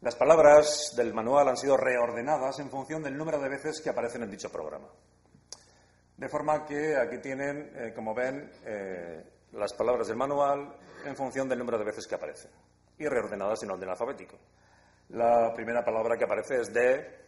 Las 0.00 0.14
palabras 0.14 0.92
del 0.96 1.12
manual 1.12 1.48
han 1.48 1.56
sido 1.56 1.76
reordenadas 1.76 2.60
en 2.60 2.70
función 2.70 3.02
del 3.02 3.16
número 3.16 3.40
de 3.40 3.48
veces 3.48 3.80
que 3.80 3.90
aparecen 3.90 4.22
en 4.22 4.30
dicho 4.30 4.48
programa. 4.48 4.86
De 6.20 6.28
forma 6.28 6.66
que 6.66 6.98
aquí 6.98 7.16
tienen, 7.16 7.72
eh, 7.74 7.94
como 7.94 8.14
ven, 8.14 8.52
eh, 8.66 9.24
las 9.52 9.72
palabras 9.72 10.06
del 10.06 10.18
manual 10.18 10.70
en 11.02 11.16
función 11.16 11.48
del 11.48 11.58
número 11.58 11.78
de 11.78 11.84
veces 11.86 12.06
que 12.06 12.14
aparecen 12.14 12.50
y 12.98 13.06
reordenadas 13.06 13.62
en 13.62 13.70
orden 13.70 13.88
alfabético. 13.88 14.36
La 15.08 15.50
primera 15.54 15.82
palabra 15.82 16.18
que 16.18 16.24
aparece 16.24 16.60
es 16.60 16.74
de, 16.74 17.20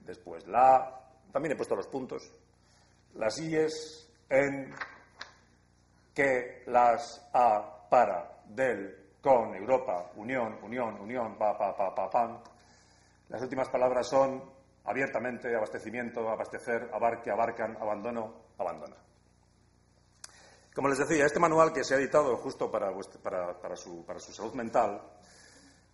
después 0.00 0.46
la, 0.46 1.08
también 1.32 1.52
he 1.52 1.56
puesto 1.56 1.74
los 1.74 1.88
puntos, 1.88 2.30
las 3.14 3.40
ies, 3.40 4.06
en, 4.28 4.74
que, 6.12 6.64
las, 6.66 7.30
a, 7.32 7.88
para, 7.88 8.42
del, 8.44 9.14
con, 9.22 9.54
Europa, 9.54 10.10
Unión, 10.16 10.58
Unión, 10.62 11.00
Unión, 11.00 11.38
pa, 11.38 11.56
pa, 11.56 11.74
pa, 11.74 11.94
pa, 11.94 12.10
pan. 12.10 12.42
Las 13.30 13.40
últimas 13.40 13.70
palabras 13.70 14.06
son 14.06 14.55
abiertamente, 14.86 15.54
abastecimiento, 15.54 16.28
abastecer, 16.28 16.88
abarque, 16.92 17.30
abarcan, 17.30 17.76
abandono, 17.76 18.52
abandona. 18.58 18.96
Como 20.74 20.88
les 20.88 20.98
decía, 20.98 21.24
este 21.24 21.40
manual 21.40 21.72
que 21.72 21.84
se 21.84 21.94
ha 21.94 21.98
editado 21.98 22.36
justo 22.36 22.70
para, 22.70 22.90
su, 23.76 24.04
salud 24.32 24.54
mental 24.54 25.00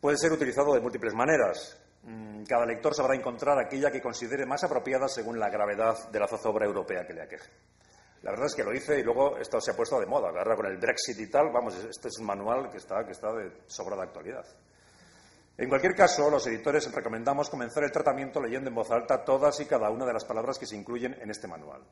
puede 0.00 0.18
ser 0.18 0.32
utilizado 0.32 0.74
de 0.74 0.80
múltiples 0.80 1.14
maneras. 1.14 1.80
Mm, 2.02 2.42
cada 2.42 2.66
lector 2.66 2.92
sabrá 2.92 3.14
encontrar 3.14 3.58
aquella 3.58 3.92
que 3.92 4.02
considere 4.02 4.44
más 4.44 4.64
apropiada 4.64 5.06
según 5.06 5.38
la 5.38 5.50
gravedad 5.50 6.10
de 6.10 6.18
la 6.18 6.26
zozobra 6.26 6.66
europea 6.66 7.06
que 7.06 7.12
le 7.12 7.22
aqueje. 7.22 7.48
La 8.22 8.32
verdad 8.32 8.46
es 8.46 8.54
que 8.54 8.64
lo 8.64 8.74
hice 8.74 8.98
y 8.98 9.02
luego 9.04 9.36
esto 9.38 9.60
se 9.60 9.70
ha 9.70 9.76
puesto 9.76 10.00
de 10.00 10.06
moda. 10.06 10.28
Ahora 10.28 10.56
con 10.56 10.66
el 10.66 10.78
Brexit 10.78 11.18
y 11.18 11.30
tal, 11.30 11.50
vamos, 11.52 11.74
este 11.76 12.08
es 12.08 12.18
un 12.18 12.26
manual 12.26 12.68
que 12.70 12.78
está, 12.78 13.04
que 13.04 13.12
está 13.12 13.32
de 13.32 13.52
sobrada 13.66 14.02
actualidad. 14.02 14.44
En 15.58 15.68
cualquier 15.68 15.94
caso, 15.94 16.30
los 16.30 16.46
editores 16.46 16.90
recomendamos 16.92 17.50
comenzar 17.50 17.84
el 17.84 17.92
tratamiento 17.92 18.40
leyendo 18.40 18.68
en 18.68 18.74
voz 18.74 18.90
alta 18.90 19.24
todas 19.24 19.60
y 19.60 19.66
cada 19.66 19.90
una 19.90 20.06
de 20.06 20.12
las 20.12 20.24
palabras 20.24 20.58
que 20.58 20.66
se 20.66 20.76
incluyen 20.76 21.16
en 21.20 21.30
este 21.30 21.46
manual. 21.46 21.82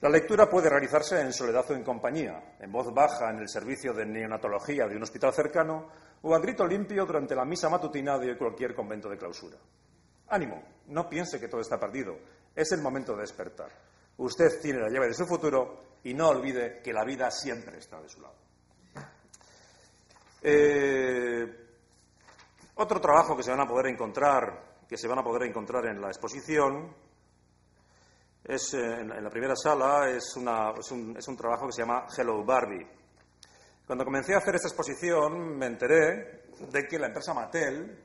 La 0.00 0.08
lectura 0.08 0.48
puede 0.48 0.68
realizarse 0.68 1.20
en 1.20 1.32
soledad 1.32 1.64
o 1.70 1.74
en 1.74 1.82
compañía, 1.82 2.56
en 2.60 2.70
voz 2.70 2.92
baja 2.92 3.30
en 3.30 3.38
el 3.38 3.48
servicio 3.48 3.92
de 3.92 4.04
neonatología 4.04 4.86
de 4.86 4.96
un 4.96 5.02
hospital 5.02 5.32
cercano 5.32 5.88
o 6.22 6.34
a 6.34 6.38
grito 6.38 6.66
limpio 6.66 7.04
durante 7.06 7.34
la 7.34 7.44
misa 7.44 7.68
matutina 7.68 8.18
de 8.18 8.36
cualquier 8.36 8.74
convento 8.74 9.08
de 9.08 9.18
clausura. 9.18 9.56
Ánimo, 10.28 10.62
no 10.88 11.08
piense 11.08 11.40
que 11.40 11.48
todo 11.48 11.60
está 11.60 11.78
perdido. 11.80 12.18
Es 12.54 12.70
el 12.72 12.80
momento 12.80 13.14
de 13.14 13.22
despertar. 13.22 13.70
Usted 14.18 14.60
tiene 14.60 14.80
la 14.80 14.88
llave 14.88 15.08
de 15.08 15.14
su 15.14 15.26
futuro 15.26 15.80
y 16.04 16.14
no 16.14 16.28
olvide 16.28 16.80
que 16.82 16.92
la 16.92 17.04
vida 17.04 17.30
siempre 17.30 17.78
está 17.78 18.00
de 18.00 18.08
su 18.08 18.20
lado. 18.20 18.34
Eh, 20.42 21.63
otro 22.76 23.00
trabajo 23.00 23.36
que 23.36 23.42
se 23.42 23.50
van 23.50 23.60
a 23.60 23.66
poder 23.66 23.86
encontrar, 23.86 24.82
que 24.88 24.96
se 24.96 25.08
van 25.08 25.18
a 25.18 25.24
poder 25.24 25.48
encontrar 25.48 25.86
en 25.86 26.00
la 26.00 26.08
exposición, 26.08 26.94
es 28.44 28.74
eh, 28.74 29.00
en 29.00 29.24
la 29.24 29.30
primera 29.30 29.54
sala, 29.56 30.10
es, 30.10 30.36
un, 30.36 31.36
trabajo 31.36 31.66
que 31.66 31.72
se 31.72 31.82
llama 31.82 32.06
Hello 32.16 32.44
Barbie. 32.44 32.86
Cuando 33.86 34.04
comencé 34.04 34.34
a 34.34 34.38
hacer 34.38 34.54
esta 34.56 34.68
exposición, 34.68 35.56
me 35.56 35.66
enteré 35.66 36.44
de 36.70 36.86
que 36.86 36.98
la 36.98 37.06
empresa 37.06 37.32
Mattel 37.32 37.98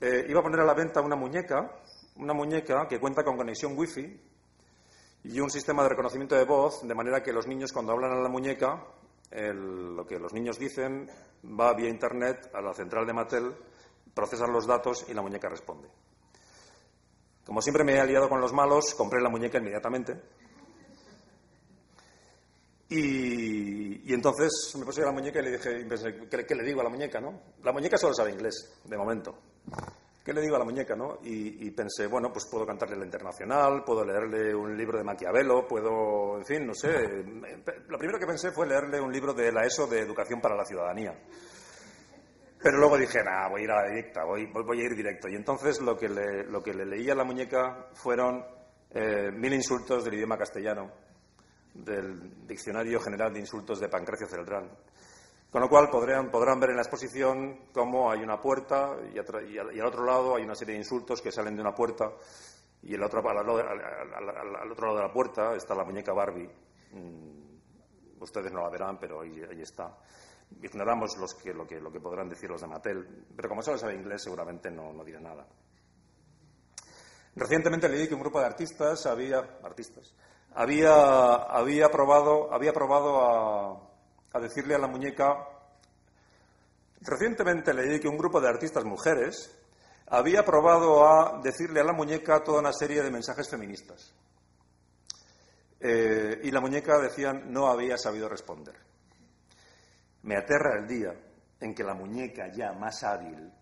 eh, 0.00 0.26
iba 0.28 0.40
a 0.40 0.42
poner 0.42 0.60
a 0.60 0.64
la 0.64 0.74
venta 0.74 1.00
una 1.00 1.16
muñeca, 1.16 1.80
una 2.16 2.34
muñeca 2.34 2.86
que 2.88 3.00
cuenta 3.00 3.24
con 3.24 3.36
conexión 3.36 3.76
Wi-Fi 3.76 4.20
y 5.24 5.40
un 5.40 5.50
sistema 5.50 5.82
de 5.84 5.90
reconocimiento 5.90 6.34
de 6.36 6.44
voz, 6.44 6.86
de 6.86 6.94
manera 6.94 7.22
que 7.22 7.32
los 7.32 7.46
niños 7.46 7.72
cuando 7.72 7.92
hablan 7.92 8.12
a 8.12 8.20
la 8.20 8.28
muñeca 8.28 8.84
lo 9.54 10.06
que 10.06 10.18
los 10.18 10.32
niños 10.32 10.58
dicen 10.58 11.08
va 11.58 11.74
vía 11.74 11.88
Internet 11.88 12.50
a 12.54 12.60
la 12.60 12.74
central 12.74 13.06
de 13.06 13.12
Mattel, 13.12 13.54
procesan 14.14 14.52
los 14.52 14.66
datos 14.66 15.06
y 15.08 15.14
la 15.14 15.22
muñeca 15.22 15.48
responde. 15.48 15.88
Como 17.44 17.60
siempre 17.60 17.84
me 17.84 17.94
he 17.94 18.00
aliado 18.00 18.28
con 18.28 18.40
los 18.40 18.52
malos, 18.52 18.94
compré 18.94 19.20
la 19.20 19.28
muñeca 19.28 19.58
inmediatamente. 19.58 20.20
Y, 22.88 24.12
entonces 24.12 24.74
me 24.78 24.84
puse 24.84 25.02
a 25.02 25.06
la 25.06 25.12
muñeca 25.12 25.40
y 25.40 25.44
le 25.44 25.52
dije, 25.52 25.88
¿qué, 26.30 26.46
¿qué, 26.46 26.54
le 26.54 26.62
digo 26.62 26.82
a 26.82 26.84
la 26.84 26.90
muñeca? 26.90 27.20
no? 27.20 27.40
La 27.64 27.72
muñeca 27.72 27.96
solo 27.96 28.12
sabe 28.12 28.32
inglés, 28.32 28.80
de 28.84 28.96
momento. 28.96 29.38
¿Qué 30.24 30.32
le 30.32 30.40
digo 30.40 30.54
a 30.54 30.60
la 30.60 30.64
muñeca, 30.64 30.94
no? 30.94 31.18
Y, 31.24 31.68
pensé, 31.72 32.06
bueno, 32.06 32.32
pues 32.32 32.46
puedo 32.48 32.64
cantarle 32.64 32.96
la 32.96 33.04
internacional, 33.04 33.82
puedo 33.84 34.04
leerle 34.04 34.54
un 34.54 34.76
libro 34.76 34.96
de 34.96 35.02
Maquiavelo, 35.02 35.66
puedo, 35.66 36.38
en 36.38 36.44
fin, 36.44 36.64
no 36.64 36.74
sé. 36.74 36.92
Lo 37.88 37.98
primero 37.98 38.20
que 38.20 38.26
pensé 38.26 38.52
fue 38.52 38.68
leerle 38.68 39.00
un 39.00 39.12
libro 39.12 39.34
de 39.34 39.50
la 39.50 39.64
ESO 39.64 39.88
de 39.88 39.98
Educación 39.98 40.40
para 40.40 40.54
la 40.54 40.64
Ciudadanía. 40.64 41.12
Pero 42.62 42.78
luego 42.78 42.96
dije, 42.96 43.18
nada, 43.24 43.48
voy 43.48 43.62
a 43.62 43.64
ir 43.64 43.70
a 43.72 43.82
la 43.82 43.88
directa, 43.88 44.24
voy, 44.24 44.80
a 44.80 44.84
ir 44.84 44.94
directo. 44.94 45.28
Y 45.28 45.34
entonces 45.34 45.80
lo 45.80 45.96
que 45.96 46.08
le, 46.08 46.44
lo 46.44 46.62
que 46.62 46.72
le 46.72 46.86
leí 46.86 47.10
a 47.10 47.16
la 47.16 47.24
muñeca 47.24 47.88
fueron 47.92 48.44
eh, 48.90 49.32
mil 49.32 49.52
insultos 49.52 50.04
del 50.04 50.14
idioma 50.14 50.38
castellano, 50.38 50.92
del 51.74 52.46
Diccionario 52.46 53.00
General 53.00 53.32
de 53.32 53.40
Insultos 53.40 53.80
de 53.80 53.88
Pancracio 53.88 54.28
Celdrán. 54.28 54.70
Con 55.52 55.60
lo 55.60 55.68
cual 55.68 55.90
podrán, 55.90 56.30
ver 56.60 56.70
en 56.70 56.76
la 56.76 56.82
exposición 56.82 57.66
cómo 57.74 58.10
hay 58.10 58.22
una 58.22 58.40
puerta 58.40 58.96
y, 59.12 59.18
al, 59.18 59.86
otro 59.86 60.06
lado 60.06 60.36
hay 60.36 60.44
una 60.44 60.54
serie 60.54 60.72
de 60.72 60.80
insultos 60.80 61.20
que 61.20 61.30
salen 61.30 61.54
de 61.54 61.60
una 61.60 61.74
puerta 61.74 62.10
y 62.80 62.94
el 62.94 63.02
otro, 63.02 63.20
al, 63.28 63.36
otro 64.72 64.86
lado 64.86 64.96
de 64.96 65.02
la 65.02 65.12
puerta 65.12 65.54
está 65.54 65.74
la 65.74 65.84
muñeca 65.84 66.14
Barbie. 66.14 66.48
Mm, 66.92 68.22
ustedes 68.22 68.50
no 68.50 68.62
la 68.62 68.70
verán, 68.70 68.98
pero 68.98 69.20
ahí, 69.20 69.42
está 69.60 69.94
ignoramos 70.62 71.18
los 71.18 71.34
que, 71.34 71.52
lo, 71.52 71.66
que, 71.66 72.00
podrán 72.00 72.30
decir 72.30 72.48
los 72.48 72.62
de 72.62 72.68
Mattel, 72.68 73.26
pero 73.36 73.50
como 73.50 73.62
solo 73.62 73.76
sabe 73.76 73.94
inglés 73.94 74.22
seguramente 74.22 74.70
no, 74.70 74.90
no 74.90 75.04
nada. 75.20 75.46
Recientemente 77.36 77.90
leí 77.90 78.08
que 78.08 78.14
un 78.14 78.20
grupo 78.20 78.40
de 78.40 78.46
artistas 78.46 79.04
había, 79.04 79.38
artistas, 79.62 80.14
había, 80.54 81.34
había 81.34 81.90
probado, 81.90 82.52
había 82.52 82.72
probado 82.72 83.20
a, 83.20 83.91
a 84.32 84.40
decirle 84.40 84.74
a 84.74 84.78
la 84.78 84.86
muñeca. 84.86 85.48
Recientemente 87.00 87.74
leí 87.74 88.00
que 88.00 88.08
un 88.08 88.16
grupo 88.16 88.40
de 88.40 88.48
artistas 88.48 88.84
mujeres 88.84 89.50
había 90.08 90.44
probado 90.44 91.06
a 91.06 91.40
decirle 91.42 91.80
a 91.80 91.84
la 91.84 91.92
muñeca 91.92 92.42
toda 92.42 92.60
una 92.60 92.72
serie 92.72 93.02
de 93.02 93.10
mensajes 93.10 93.48
feministas. 93.48 94.14
Eh, 95.80 96.40
y 96.44 96.50
la 96.50 96.60
muñeca, 96.60 96.98
decían, 96.98 97.52
no 97.52 97.66
había 97.66 97.98
sabido 97.98 98.28
responder. 98.28 98.76
Me 100.22 100.36
aterra 100.36 100.78
el 100.78 100.86
día 100.86 101.12
en 101.60 101.74
que 101.74 101.82
la 101.82 101.94
muñeca 101.94 102.48
ya 102.52 102.72
más 102.72 103.02
hábil, 103.02 103.52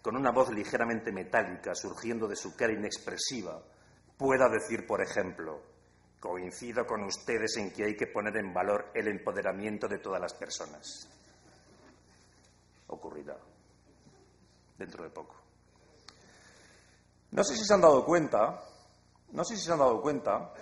con 0.00 0.16
una 0.16 0.30
voz 0.30 0.50
ligeramente 0.50 1.12
metálica 1.12 1.74
surgiendo 1.74 2.26
de 2.26 2.36
su 2.36 2.56
cara 2.56 2.72
inexpresiva, 2.72 3.62
pueda 4.16 4.48
decir, 4.48 4.86
por 4.86 5.02
ejemplo, 5.02 5.60
coincido 6.20 6.86
con 6.86 7.02
ustedes 7.04 7.56
en 7.56 7.72
que 7.72 7.84
hay 7.84 7.96
que 7.96 8.06
poner 8.06 8.36
en 8.36 8.52
valor 8.52 8.90
el 8.94 9.08
empoderamiento 9.08 9.88
de 9.88 9.98
todas 9.98 10.20
las 10.20 10.34
personas. 10.34 11.08
Ocurrirá 12.88 13.36
dentro 14.78 15.02
de 15.02 15.10
poco. 15.10 15.36
No 17.32 17.42
sé 17.42 17.56
si 17.56 17.64
se 17.64 17.72
han 17.72 17.80
dado 17.80 18.04
cuenta, 18.04 18.62
no 19.32 19.44
sé 19.44 19.56
si 19.56 19.64
se 19.64 19.72
han 19.72 19.78
dado 19.78 20.00
cuenta 20.02 20.52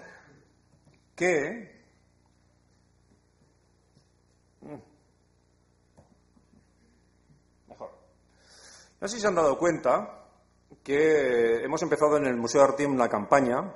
que 1.16 1.76
No 9.00 9.06
sé 9.06 9.14
si 9.14 9.20
se 9.20 9.28
han 9.28 9.36
dado 9.36 9.56
cuenta 9.56 10.24
que 10.82 11.62
hemos 11.62 11.80
empezado 11.82 12.16
en 12.16 12.26
el 12.26 12.36
Museo 12.36 12.62
de 12.62 12.68
Artium 12.68 12.94
una 12.94 13.08
campaña 13.08 13.72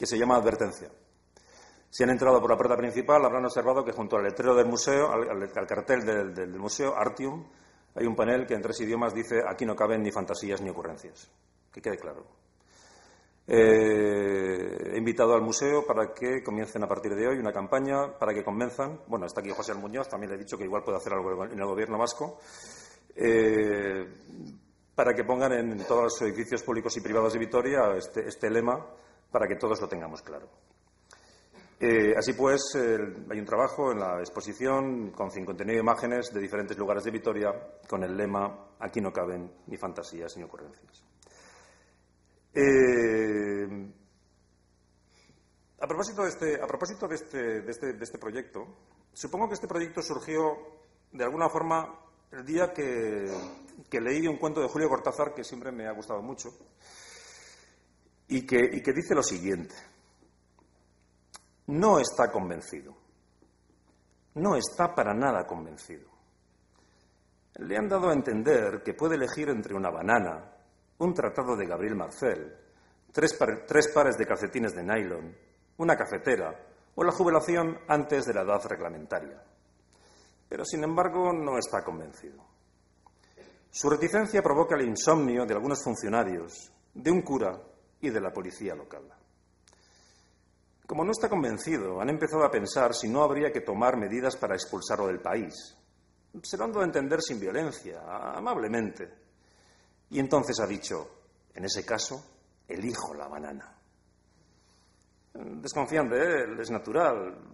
que 0.00 0.06
se 0.06 0.16
llama 0.16 0.36
Advertencia. 0.36 0.88
Si 1.90 2.02
han 2.02 2.08
entrado 2.08 2.40
por 2.40 2.48
la 2.48 2.56
puerta 2.56 2.74
principal, 2.74 3.22
habrán 3.22 3.44
observado 3.44 3.84
que 3.84 3.92
junto 3.92 4.16
al 4.16 4.22
letrero 4.22 4.54
del 4.54 4.64
museo, 4.64 5.12
al, 5.12 5.52
cartel 5.66 6.06
del, 6.06 6.58
museo 6.58 6.96
Artium, 6.96 7.46
hay 7.94 8.06
un 8.06 8.16
panel 8.16 8.46
que 8.46 8.54
en 8.54 8.62
tres 8.62 8.80
idiomas 8.80 9.12
dice 9.12 9.42
aquí 9.46 9.66
no 9.66 9.76
caben 9.76 10.02
ni 10.02 10.10
fantasías 10.10 10.62
ni 10.62 10.70
ocurrencias. 10.70 11.30
Que 11.70 11.82
quede 11.82 11.98
claro. 11.98 12.24
Eh, 13.46 14.94
he 14.94 14.96
invitado 14.96 15.34
al 15.34 15.42
museo 15.42 15.84
para 15.84 16.14
que 16.14 16.42
comiencen 16.42 16.82
a 16.82 16.88
partir 16.88 17.14
de 17.14 17.28
hoy 17.28 17.36
una 17.36 17.52
campaña 17.52 18.18
para 18.18 18.32
que 18.32 18.42
convenzan. 18.42 19.02
Bueno, 19.06 19.26
está 19.26 19.42
aquí 19.42 19.50
José 19.50 19.74
Muñoz, 19.74 20.08
también 20.08 20.30
le 20.30 20.36
he 20.36 20.38
dicho 20.38 20.56
que 20.56 20.64
igual 20.64 20.82
puede 20.82 20.96
hacer 20.96 21.12
algo 21.12 21.44
en 21.44 21.58
el 21.58 21.66
gobierno 21.66 21.98
vasco 21.98 22.38
eh, 23.16 24.06
para 24.94 25.12
que 25.12 25.24
pongan 25.24 25.52
en 25.52 25.84
todos 25.84 26.04
los 26.04 26.22
edificios 26.22 26.62
públicos 26.62 26.96
y 26.96 27.02
privados 27.02 27.34
de 27.34 27.38
Vitoria 27.38 27.94
este, 27.98 28.26
este 28.26 28.48
lema 28.48 28.86
para 29.30 29.46
que 29.46 29.56
todos 29.56 29.80
lo 29.80 29.88
tengamos 29.88 30.22
claro. 30.22 30.48
Eh, 31.78 32.14
así 32.16 32.34
pues, 32.34 32.60
hay 32.76 33.38
un 33.38 33.46
trabajo 33.46 33.90
en 33.92 34.00
la 34.00 34.18
exposición 34.18 35.12
con 35.12 35.30
59 35.30 35.80
imágenes 35.80 36.32
de 36.32 36.40
diferentes 36.40 36.76
lugares 36.76 37.04
de 37.04 37.10
Vitoria 37.10 37.50
con 37.88 38.02
el 38.04 38.16
lema 38.16 38.70
Aquí 38.80 39.00
no 39.00 39.12
caben 39.12 39.52
ni 39.66 39.76
fantasías 39.76 40.36
ni 40.38 40.42
ocurrencias. 40.42 41.04
Eh, 42.54 43.92
a 45.80 45.86
propósito, 45.86 46.22
de 46.22 46.28
este, 46.28 46.62
a 46.62 46.66
propósito 46.66 47.06
de, 47.06 47.14
este, 47.14 47.60
de, 47.60 47.70
este, 47.70 47.92
de 47.92 48.04
este 48.04 48.18
proyecto, 48.18 48.66
supongo 49.12 49.48
que 49.48 49.54
este 49.54 49.68
proyecto 49.68 50.02
surgió 50.02 50.56
de 51.12 51.24
alguna 51.24 51.50
forma 51.50 51.94
el 52.32 52.44
día 52.44 52.72
que, 52.72 53.30
leí 54.00 54.26
un 54.26 54.38
cuento 54.38 54.60
de 54.60 54.68
Julio 54.68 54.88
Cortázar 54.88 55.34
que 55.34 55.44
siempre 55.44 55.72
me 55.72 55.86
ha 55.86 55.92
gustado 55.92 56.22
mucho 56.22 56.48
y 58.30 58.46
que, 58.46 58.92
dice 58.92 59.14
lo 59.14 59.22
siguiente. 59.22 59.74
No 61.66 61.98
está 61.98 62.30
convencido. 62.30 62.96
No 64.34 64.56
está 64.56 64.94
para 64.94 65.14
nada 65.14 65.46
convencido. 65.46 66.08
Le 67.56 67.76
han 67.76 67.88
dado 67.88 68.10
a 68.10 68.14
entender 68.14 68.82
que 68.82 68.94
puede 68.94 69.16
elegir 69.16 69.48
entre 69.50 69.74
una 69.74 69.90
banana, 69.90 70.52
un 70.98 71.12
tratado 71.12 71.56
de 71.56 71.66
Gabriel 71.66 71.96
Marcel, 71.96 72.56
tres, 73.12 73.38
tres, 73.66 73.88
pares 73.92 74.16
de 74.16 74.26
calcetines 74.26 74.74
de 74.74 74.82
nylon, 74.82 75.36
una 75.76 75.96
cafetera 75.96 76.54
o 76.94 77.04
la 77.04 77.12
jubilación 77.12 77.78
antes 77.88 78.24
de 78.24 78.34
la 78.34 78.42
edad 78.42 78.64
reglamentaria 78.66 79.42
pero 80.50 80.64
sin 80.64 80.82
embargo 80.82 81.32
no 81.32 81.56
está 81.58 81.84
convencido. 81.84 82.44
Su 83.70 83.88
reticencia 83.88 84.42
provoca 84.42 84.74
el 84.74 84.88
insomnio 84.88 85.46
de 85.46 85.54
algunos 85.54 85.80
funcionarios, 85.82 86.72
de 86.92 87.12
un 87.12 87.22
cura 87.22 87.56
y 88.00 88.10
de 88.10 88.20
la 88.20 88.32
policía 88.32 88.74
local. 88.74 89.02
Como 90.86 91.04
no 91.04 91.12
está 91.12 91.28
convencido, 91.28 92.00
han 92.00 92.08
empezado 92.08 92.44
a 92.44 92.50
pensar 92.50 92.94
si 92.94 93.08
no 93.08 93.22
habría 93.22 93.52
que 93.52 93.60
tomar 93.60 93.96
medidas 93.96 94.36
para 94.36 94.54
expulsarlo 94.54 95.06
del 95.06 95.20
país. 95.20 95.76
Se 96.42 96.56
lo 96.56 96.64
han 96.64 96.72
dado 96.72 96.82
a 96.82 96.86
entender 96.86 97.20
sin 97.22 97.38
violencia, 97.38 98.00
amablemente. 98.34 99.08
Y 100.10 100.18
entonces 100.18 100.58
ha 100.60 100.66
dicho, 100.66 101.22
en 101.54 101.64
ese 101.64 101.84
caso, 101.84 102.24
elijo 102.66 103.14
la 103.14 103.28
banana. 103.28 103.76
Desconfían 105.32 106.08
de 106.08 106.18
él, 106.18 106.60
es 106.60 106.70
natural 106.70 107.50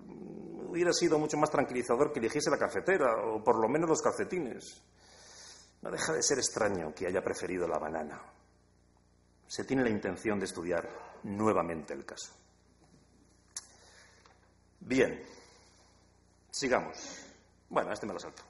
hubiera 0.76 0.92
sido 0.92 1.18
mucho 1.18 1.38
más 1.38 1.50
tranquilizador 1.50 2.12
que 2.12 2.18
eligiese 2.18 2.50
la 2.50 2.58
cafetera 2.58 3.06
o 3.24 3.42
por 3.42 3.58
lo 3.58 3.66
menos 3.66 3.88
los 3.88 4.02
calcetines. 4.02 4.82
No 5.80 5.90
deja 5.90 6.12
de 6.12 6.22
ser 6.22 6.38
extraño 6.38 6.92
que 6.94 7.06
haya 7.06 7.22
preferido 7.22 7.66
la 7.66 7.78
banana. 7.78 8.20
Se 9.46 9.64
tiene 9.64 9.82
la 9.82 9.90
intención 9.90 10.38
de 10.38 10.46
estudiar 10.46 10.88
nuevamente 11.22 11.94
el 11.94 12.04
caso. 12.04 12.32
Bien, 14.80 15.22
sigamos. 16.50 17.26
Bueno, 17.68 17.92
este 17.92 18.06
me 18.06 18.12
lo 18.12 18.20
salto. 18.20 18.42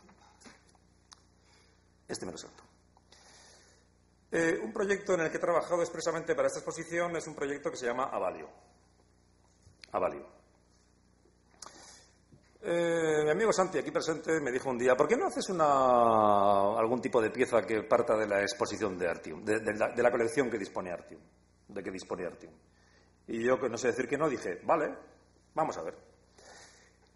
Este 2.09 2.27
me 2.27 2.33
lo 2.33 2.39
salto. 2.39 2.63
Eh, 4.31 4.59
un 4.63 4.73
proyecto 4.73 5.15
en 5.15 5.21
el 5.21 5.31
que 5.31 5.39
he 5.39 5.41
trabajado 5.41 5.83
expresamente 5.83 6.35
para 6.35 6.49
esta 6.49 6.61
exposición 6.61 7.17
es 7.17 7.27
un 7.27 7.35
proyecto 7.35 7.71
que 7.71 7.77
se 7.77 7.87
llama 7.87 8.05
Avalio. 8.05 8.49
Avalio. 9.93 10.36
Eh, 12.63 13.23
mi 13.25 13.31
amigo 13.31 13.53
Santi, 13.53 13.79
aquí 13.79 13.91
presente, 13.91 14.41
me 14.41 14.51
dijo 14.51 14.71
un 14.71 14.79
día, 14.79 14.97
¿por 14.97 15.07
qué 15.07 15.17
no 15.17 15.27
haces 15.27 15.49
algún 15.51 17.01
tipo 17.01 17.21
de 17.21 17.31
pieza 17.31 17.63
que 17.63 17.83
parta 17.83 18.17
de 18.17 18.27
la 18.27 18.41
exposición 18.41 18.99
de 18.99 19.09
Artium, 19.09 19.45
de, 19.45 19.75
la, 19.75 20.11
colección 20.11 20.51
que 20.51 20.59
dispone 20.59 20.91
Artium, 20.91 21.21
de 21.69 21.83
que 21.83 21.91
dispone 21.91 22.27
Artium? 22.27 22.53
Y 23.29 23.45
yo, 23.45 23.61
que 23.61 23.69
no 23.69 23.77
sé 23.77 23.89
decir 23.89 24.09
que 24.09 24.17
no, 24.17 24.29
dije, 24.29 24.61
vale, 24.65 24.95
vamos 25.55 25.77
a 25.77 25.83
ver. 25.83 25.95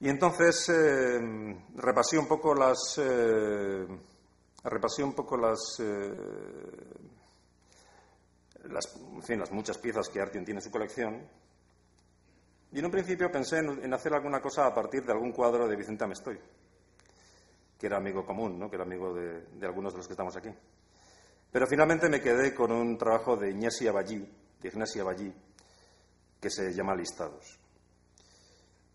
Y 0.01 0.09
entonces 0.09 0.69
eh, 0.69 1.21
repasé 1.77 2.19
un 2.19 2.27
poco 2.27 2.55
las, 2.55 2.99
eh, 2.99 3.87
repasé 4.65 5.03
un 5.03 5.15
poco 5.15 5.37
las, 5.37 5.81
las, 8.65 8.97
en 8.97 9.23
fin, 9.23 9.39
las 9.39 9.53
muchas 9.53 9.79
piezas 9.79 10.09
que 10.09 10.21
Artium 10.21 10.45
tiene 10.45 10.59
en 10.59 10.65
su 10.65 10.71
colección 10.71 11.27
y 12.73 12.79
en 12.79 12.85
un 12.85 12.91
principio 12.91 13.31
pensé 13.31 13.59
en, 13.59 13.93
hacer 13.93 14.15
alguna 14.15 14.41
cosa 14.41 14.67
a 14.67 14.75
partir 14.75 15.05
de 15.05 15.13
algún 15.13 15.33
cuadro 15.33 15.67
de 15.67 15.77
Vicente 15.77 16.05
Amestoy, 16.05 16.39
que 17.77 17.87
era 17.87 17.97
amigo 17.97 18.25
común, 18.25 18.59
¿no? 18.59 18.71
que 18.71 18.77
era 18.77 18.85
amigo 18.85 19.13
de, 19.13 19.67
algunos 19.67 19.93
de 19.93 19.99
los 19.99 20.07
que 20.07 20.13
estamos 20.13 20.37
aquí. 20.37 20.51
Pero 21.51 21.67
finalmente 21.67 22.09
me 22.09 22.21
quedé 22.21 22.55
con 22.55 22.71
un 22.71 22.97
trabajo 22.97 23.37
de 23.37 23.51
Ignasi 23.51 23.89
Aballí, 23.89 24.25
de 24.63 25.35
que 26.41 26.49
se 26.49 26.73
llama 26.73 26.95
Listados. 26.95 27.59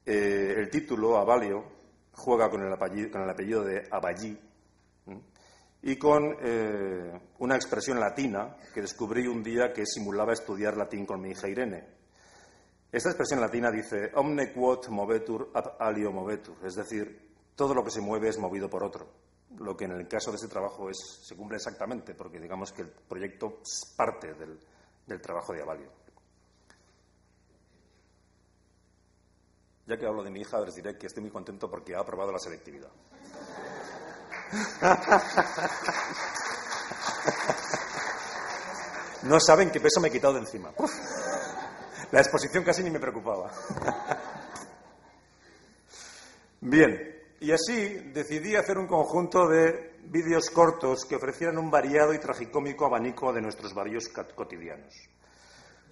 Eh, 0.05 0.53
el 0.55 0.69
título, 0.69 1.17
Avalio, 1.17 1.65
juega 2.13 2.49
con 2.49 2.61
el 2.61 2.71
apellido, 2.71 3.63
de 3.63 3.88
Aballí 3.91 4.39
y 5.81 5.97
con 5.97 6.38
eh, 6.41 7.19
una 7.39 7.55
expresión 7.55 7.99
latina 7.99 8.55
que 8.73 8.81
descubrí 8.81 9.27
un 9.27 9.43
día 9.43 9.73
que 9.73 9.85
simulaba 9.85 10.31
estudiar 10.31 10.77
latín 10.77 11.05
con 11.05 11.21
mi 11.21 11.31
hija 11.31 11.49
Irene 11.49 11.94
esta 12.95 13.10
expresión 13.10 13.41
latina 13.41 13.69
dice 13.69 14.12
omne 14.15 14.53
quod 14.53 14.88
movetur 14.88 15.51
ab 15.53 15.75
alio 15.79 16.12
movetur, 16.12 16.55
es 16.63 16.75
decir, 16.75 17.34
todo 17.53 17.73
lo 17.73 17.84
que 17.84 17.91
se 17.91 17.99
mueve 17.99 18.29
es 18.29 18.38
movido 18.38 18.69
por 18.69 18.84
otro. 18.84 19.25
lo 19.58 19.75
que 19.75 19.86
en 19.86 19.91
el 19.91 20.08
caso 20.08 20.31
de 20.31 20.38
ese 20.38 20.47
trabajo 20.47 20.89
es, 20.89 20.97
se 21.23 21.36
cumple 21.36 21.58
exactamente, 21.58 22.13
porque 22.13 22.39
digamos 22.39 22.71
que 22.71 22.84
el 22.84 22.89
proyecto 22.89 23.60
parte 23.95 24.34
del, 24.34 24.60
del 25.05 25.21
trabajo 25.21 25.53
de 25.53 25.62
Avalio. 25.62 25.89
Ya 29.88 29.97
que 29.97 30.05
hablo 30.05 30.23
de 30.23 30.31
mi 30.31 30.41
hija, 30.41 30.60
les 30.62 30.75
diré 30.75 30.97
que 30.97 31.08
estoy 31.08 31.21
muy 31.21 31.31
contento 31.31 31.69
porque 31.69 31.95
ha 31.95 31.99
aprobado 31.99 32.31
la 32.31 32.39
selectividad. 32.39 32.89
No 39.25 39.39
saben 39.39 39.71
qué 39.71 39.79
peso 39.79 39.99
me 39.99 40.10
he 40.10 40.12
quitado 40.12 40.34
de 40.34 40.41
encima. 40.41 40.71
La 42.15 42.21
exposición 42.21 42.63
casi 42.63 42.82
ni 42.82 42.89
me 42.89 42.97
preocupaba. 43.01 43.51
Bien, 46.62 47.13
y 47.41 47.51
así 47.51 48.10
decidí 48.13 48.56
hacer 48.56 48.78
un 48.78 48.88
conjunto 48.88 49.49
de 49.49 49.97
vídeos 50.06 50.49
cortos 50.49 51.04
que 51.04 51.17
ofrecieran 51.17 51.58
un 51.58 51.69
variado 51.69 52.13
y 52.13 52.19
tragicómico 52.19 52.86
abanico 52.86 53.34
de 53.34 53.41
nuestros 53.41 53.73
barrios 53.73 54.08
cotidianos. 54.34 54.93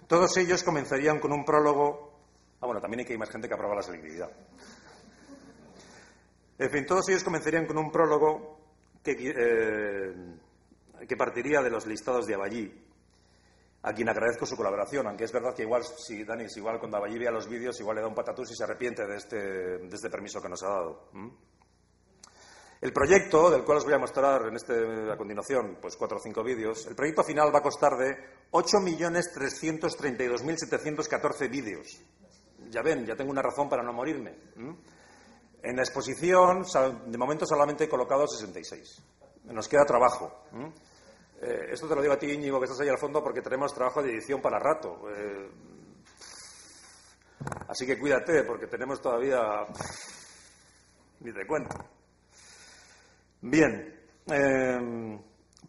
Todos 0.06 0.34
ellos 0.38 0.62
comenzarían 0.62 1.20
con 1.20 1.30
un 1.30 1.44
prólogo. 1.44 2.14
Ah, 2.62 2.64
bueno, 2.64 2.80
también 2.80 3.00
hay 3.00 3.04
que 3.04 3.12
hay 3.12 3.18
más 3.18 3.28
gente 3.28 3.46
que 3.46 3.52
aprueba 3.52 3.74
la 3.74 3.82
selectividad. 3.82 4.30
En 6.56 6.70
fin, 6.70 6.86
todos 6.86 7.06
ellos 7.10 7.22
comenzarían 7.22 7.66
con 7.66 7.76
un 7.76 7.92
prólogo 7.92 8.60
que, 9.02 9.12
eh, 9.12 10.14
que 11.06 11.16
partiría 11.18 11.60
de 11.60 11.68
los 11.68 11.84
listados 11.84 12.26
de 12.26 12.32
Aballí, 12.32 12.72
a 13.84 13.92
quien 13.92 14.08
agradezco 14.08 14.46
su 14.46 14.56
colaboración, 14.56 15.06
aunque 15.06 15.24
es 15.24 15.32
verdad 15.32 15.54
que 15.54 15.62
igual, 15.62 15.84
si 15.84 16.24
Dani, 16.24 16.46
igual 16.56 16.80
cuando 16.80 17.04
allí 17.04 17.18
vea 17.18 17.30
los 17.30 17.46
vídeos, 17.46 17.78
igual 17.80 17.96
le 17.96 18.00
da 18.00 18.08
un 18.08 18.14
patatús 18.14 18.50
y 18.50 18.56
se 18.56 18.64
arrepiente 18.64 19.06
de 19.06 19.16
este, 19.16 19.36
de 19.36 19.94
este 19.94 20.08
permiso 20.08 20.40
que 20.40 20.48
nos 20.48 20.62
ha 20.62 20.68
dado. 20.68 21.10
El 22.80 22.94
proyecto, 22.94 23.50
del 23.50 23.62
cual 23.62 23.76
os 23.78 23.84
voy 23.84 23.92
a 23.92 23.98
mostrar 23.98 24.48
en 24.48 24.56
este, 24.56 25.12
a 25.12 25.18
continuación 25.18 25.76
pues 25.82 25.96
cuatro 25.96 26.16
o 26.16 26.20
cinco 26.20 26.42
vídeos, 26.42 26.86
el 26.86 26.94
proyecto 26.94 27.22
final 27.24 27.54
va 27.54 27.58
a 27.58 27.62
costar 27.62 27.98
de 27.98 28.16
8.332.714 28.52 31.50
vídeos. 31.50 32.00
Ya 32.70 32.80
ven, 32.80 33.04
ya 33.04 33.16
tengo 33.16 33.32
una 33.32 33.42
razón 33.42 33.68
para 33.68 33.82
no 33.82 33.92
morirme. 33.92 34.34
En 35.62 35.76
la 35.76 35.82
exposición, 35.82 36.64
de 37.06 37.18
momento 37.18 37.44
solamente 37.44 37.84
he 37.84 37.88
colocado 37.88 38.26
66. 38.26 39.02
Nos 39.44 39.68
queda 39.68 39.84
trabajo. 39.84 40.46
Eh, 41.46 41.72
esto 41.72 41.86
te 41.86 41.94
lo 41.94 42.00
digo 42.00 42.14
a 42.14 42.18
ti, 42.18 42.30
Íñigo, 42.30 42.58
que 42.58 42.64
estás 42.64 42.80
ahí 42.80 42.88
al 42.88 42.96
fondo, 42.96 43.22
porque 43.22 43.42
tenemos 43.42 43.74
trabajo 43.74 44.02
de 44.02 44.12
edición 44.12 44.40
para 44.40 44.58
rato. 44.58 45.02
Eh, 45.14 45.50
así 47.68 47.84
que 47.84 47.98
cuídate, 47.98 48.44
porque 48.44 48.66
tenemos 48.66 49.02
todavía. 49.02 49.66
Ni 51.20 51.32
te 51.34 51.46
cuento. 51.46 51.76
Bien. 53.42 54.00
Eh, 54.26 55.20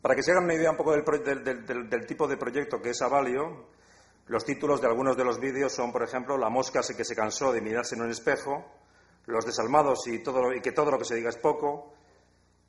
para 0.02 0.16
que 0.16 0.24
se 0.24 0.32
hagan 0.32 0.46
una 0.46 0.54
idea 0.54 0.72
un 0.72 0.78
poco 0.78 0.94
del, 0.94 2.06
tipo 2.06 2.26
de 2.26 2.38
proyecto 2.38 2.82
que 2.82 2.92
es 2.92 3.02
Avalio, 3.02 3.68
los 4.28 4.46
títulos 4.46 4.80
de 4.80 4.88
algunos 4.88 5.18
de 5.18 5.26
los 5.26 5.42
vídeos 5.42 5.74
son, 5.74 5.92
por 5.92 6.04
ejemplo, 6.04 6.38
La 6.38 6.50
mosca 6.50 6.80
que 6.96 7.04
se 7.04 7.16
cansó 7.16 7.52
de 7.52 7.60
mirarse 7.60 7.96
en 7.96 8.04
un 8.04 8.12
espejo, 8.12 8.66
Los 9.26 9.46
desalmados 9.46 10.08
y, 10.08 10.24
que 10.62 10.72
todo 10.72 10.92
lo 10.92 10.98
que 10.98 11.06
se 11.06 11.16
diga 11.16 11.30
es 11.30 11.38
poco, 11.38 11.96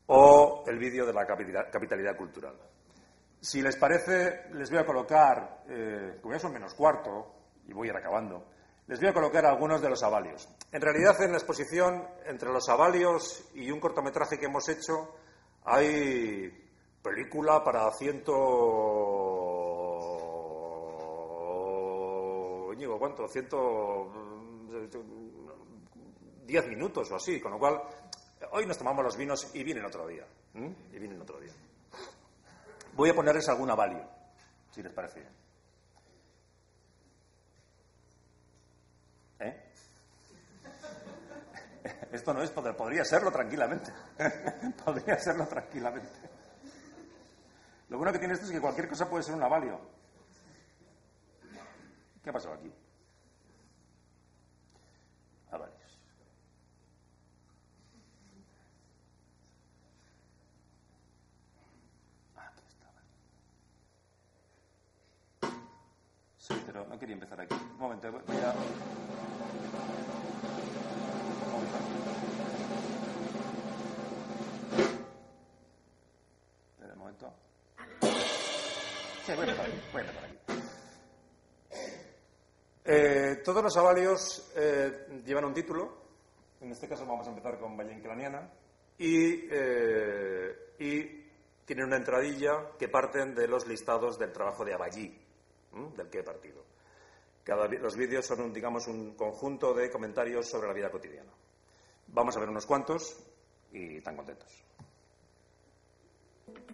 o 0.06 0.64
el 0.66 0.78
vídeo 0.78 1.06
de 1.06 1.12
la 1.12 1.24
capitalidad 1.24 2.16
cultural. 2.16 2.56
Si 3.40 3.62
les 3.62 3.76
parece, 3.76 4.48
les 4.52 4.70
voy 4.70 4.78
a 4.78 4.86
colocar, 4.86 5.62
eh, 5.68 6.18
como 6.20 6.34
ya 6.34 6.40
son 6.40 6.52
menos 6.52 6.74
cuarto, 6.74 7.34
y 7.68 7.72
voy 7.72 7.88
a 7.88 7.90
ir 7.92 7.96
acabando, 7.96 8.44
les 8.86 9.00
voy 9.00 9.08
a 9.08 9.12
colocar 9.12 9.44
algunos 9.46 9.80
de 9.80 9.90
los 9.90 10.02
avalios. 10.02 10.48
En 10.72 10.80
realidad, 10.80 11.20
en 11.22 11.32
la 11.32 11.38
exposición, 11.38 12.06
entre 12.24 12.50
los 12.50 12.68
avalios 12.68 13.50
y 13.54 13.70
un 13.70 13.80
cortometraje 13.80 14.38
que 14.38 14.46
hemos 14.46 14.68
hecho, 14.68 15.16
hay 15.64 16.50
película 17.02 17.62
para 17.62 17.90
ciento... 17.92 18.32
Íñigo, 22.72 22.98
¿cuánto? 22.98 23.28
Ciento... 23.28 24.12
diez 26.44 26.66
minutos 26.68 27.10
o 27.10 27.16
así, 27.16 27.40
con 27.40 27.52
lo 27.52 27.58
cual, 27.58 27.82
hoy 28.52 28.66
nos 28.66 28.78
tomamos 28.78 29.04
los 29.04 29.16
vinos 29.16 29.50
y 29.54 29.64
vienen 29.64 29.84
otro 29.84 30.06
día. 30.06 30.26
Y 30.54 30.98
vienen 30.98 31.20
otro 31.20 31.40
día. 31.40 31.52
Voy 32.96 33.10
a 33.10 33.14
ponerles 33.14 33.46
alguna 33.50 33.74
value, 33.74 34.02
si 34.70 34.82
les 34.82 34.90
parece. 34.90 35.20
¿Eh? 39.38 39.72
Esto 42.12 42.32
no 42.32 42.42
es 42.42 42.50
poder, 42.50 42.74
podría 42.74 43.04
serlo 43.04 43.30
tranquilamente. 43.30 43.92
podría 44.84 45.18
serlo 45.18 45.46
tranquilamente. 45.46 46.08
Lo 47.90 47.98
bueno 47.98 48.12
que 48.12 48.18
tiene 48.18 48.34
esto 48.34 48.46
es 48.46 48.52
que 48.52 48.60
cualquier 48.60 48.88
cosa 48.88 49.08
puede 49.08 49.22
ser 49.22 49.34
una 49.34 49.46
value. 49.46 49.78
¿Qué 52.24 52.30
ha 52.30 52.32
pasado 52.32 52.54
aquí? 52.54 52.72
Sí, 66.48 66.54
pero 66.64 66.86
no 66.86 66.96
quería 66.96 67.14
empezar 67.14 67.40
aquí. 67.40 67.56
Un 67.56 67.76
momento, 67.76 68.08
voy 68.12 68.36
a... 68.36 68.54
Espera 76.70 76.92
un 76.92 76.98
momento. 77.00 77.34
Sí, 79.24 79.32
voy 79.34 79.38
a 79.38 79.42
empezar 79.42 79.66
aquí. 79.66 79.80
Voy 79.92 80.02
a 80.02 80.04
empezar 80.04 80.24
aquí. 80.24 80.36
Eh, 82.84 83.42
todos 83.44 83.64
los 83.64 83.76
avalios 83.76 84.52
eh, 84.54 85.22
llevan 85.24 85.46
un 85.46 85.54
título. 85.54 86.06
En 86.60 86.70
este 86.70 86.86
caso 86.86 87.04
vamos 87.04 87.26
a 87.26 87.30
empezar 87.30 87.58
con 87.58 87.76
Valle 87.76 87.92
Inclaniana. 87.92 88.48
Y, 88.98 89.48
eh, 89.50 90.74
y 90.78 91.26
tienen 91.64 91.86
una 91.86 91.96
entradilla 91.96 92.70
que 92.78 92.88
parten 92.88 93.34
de 93.34 93.48
los 93.48 93.66
listados 93.66 94.16
del 94.16 94.30
trabajo 94.32 94.64
de 94.64 94.74
Del 95.96 96.08
que 96.08 96.20
he 96.20 96.22
partido. 96.22 96.64
Cada, 97.44 97.68
los 97.68 97.96
vídeos 97.96 98.26
son, 98.26 98.52
digamos, 98.52 98.86
un 98.88 99.14
conjunto 99.14 99.74
de 99.74 99.90
comentarios 99.90 100.48
sobre 100.48 100.68
la 100.68 100.72
vida 100.72 100.90
cotidiana. 100.90 101.30
Vamos 102.08 102.36
a 102.36 102.40
ver 102.40 102.48
unos 102.48 102.66
cuantos 102.66 103.18
y 103.72 104.00
tan 104.00 104.16
contentos. 104.16 104.64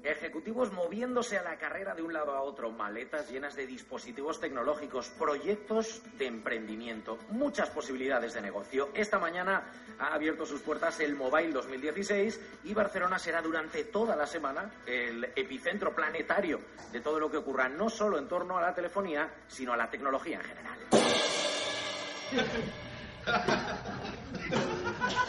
Ejecutivos 0.05 0.73
moviéndose 0.73 1.39
a 1.39 1.43
la 1.43 1.57
carrera 1.57 1.95
de 1.95 2.03
un 2.03 2.13
lado 2.13 2.33
a 2.33 2.43
otro, 2.43 2.71
maletas 2.71 3.31
llenas 3.31 3.55
de 3.55 3.67
dispositivos 3.67 4.41
tecnológicos, 4.41 5.09
proyectos 5.11 6.03
de 6.19 6.27
emprendimiento, 6.27 7.19
muchas 7.31 7.71
posibilidades 7.71 8.35
de 8.35 8.43
negocio. 8.43 8.91
Esta 8.95 9.19
mañana 9.19 9.63
ha 9.99 10.13
abierto 10.13 10.45
sus 10.45 10.61
puertas 10.61 10.99
el 11.01 11.15
Mobile 11.15 11.53
2016 11.53 12.41
y 12.65 12.75
Barcelona 12.75 13.19
será 13.19 13.41
durante 13.41 13.85
toda 13.85 14.17
la 14.17 14.27
semana 14.27 14.73
el 14.87 15.25
epicentro 15.37 15.95
planetario 15.95 16.61
de 16.93 17.01
todo 17.01 17.19
lo 17.21 17.31
que 17.31 17.39
ocurra, 17.39 17.69
no 17.69 17.89
solo 17.89 18.19
en 18.19 18.29
torno 18.29 18.59
a 18.59 18.61
la 18.61 18.75
telefonía, 18.75 19.33
sino 19.47 19.73
a 19.73 19.77
la 19.77 19.89
tecnología 19.89 20.39
en 20.39 20.45
general. 20.45 20.79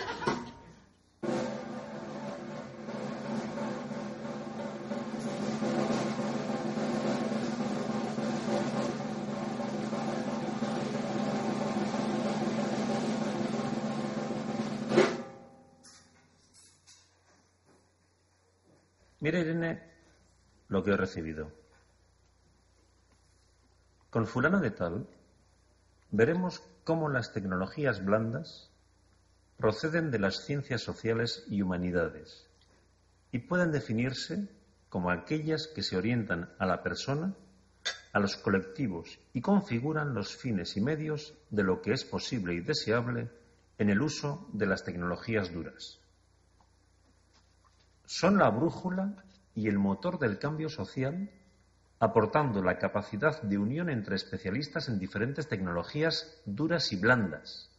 Mira, 19.23 19.39
Irene, 19.39 19.81
lo 20.67 20.83
que 20.83 20.91
he 20.91 20.97
recibido. 20.97 21.49
Con 24.09 24.27
fulano 24.27 24.59
de 24.59 24.71
tal, 24.71 25.07
veremos 26.11 26.61
cómo 26.83 27.07
las 27.07 27.31
tecnologías 27.31 28.03
blandas 28.03 28.69
proceden 29.55 30.11
de 30.11 30.19
las 30.19 30.43
ciencias 30.43 30.81
sociales 30.81 31.45
y 31.47 31.61
humanidades 31.61 32.49
y 33.31 33.39
pueden 33.39 33.71
definirse 33.71 34.49
como 34.89 35.09
aquellas 35.09 35.67
que 35.67 35.83
se 35.83 35.95
orientan 35.95 36.53
a 36.59 36.65
la 36.65 36.83
persona, 36.83 37.33
a 38.11 38.19
los 38.19 38.35
colectivos 38.35 39.19
y 39.31 39.39
configuran 39.39 40.13
los 40.13 40.35
fines 40.35 40.75
y 40.75 40.81
medios 40.81 41.33
de 41.49 41.63
lo 41.63 41.81
que 41.81 41.93
es 41.93 42.03
posible 42.03 42.55
y 42.55 42.59
deseable 42.59 43.29
en 43.77 43.89
el 43.89 44.01
uso 44.01 44.49
de 44.51 44.65
las 44.65 44.83
tecnologías 44.83 45.53
duras 45.53 46.02
son 48.13 48.37
la 48.37 48.51
brújula 48.51 49.15
y 49.55 49.67
el 49.67 49.79
motor 49.79 50.19
del 50.19 50.37
cambio 50.37 50.69
social, 50.69 51.31
aportando 51.97 52.61
la 52.61 52.77
capacidad 52.77 53.41
de 53.41 53.57
unión 53.57 53.89
entre 53.89 54.15
especialistas 54.15 54.87
en 54.87 54.99
diferentes 54.99 55.47
tecnologías 55.47 56.39
duras 56.45 56.91
y 56.93 56.97
blandas, 56.97 57.71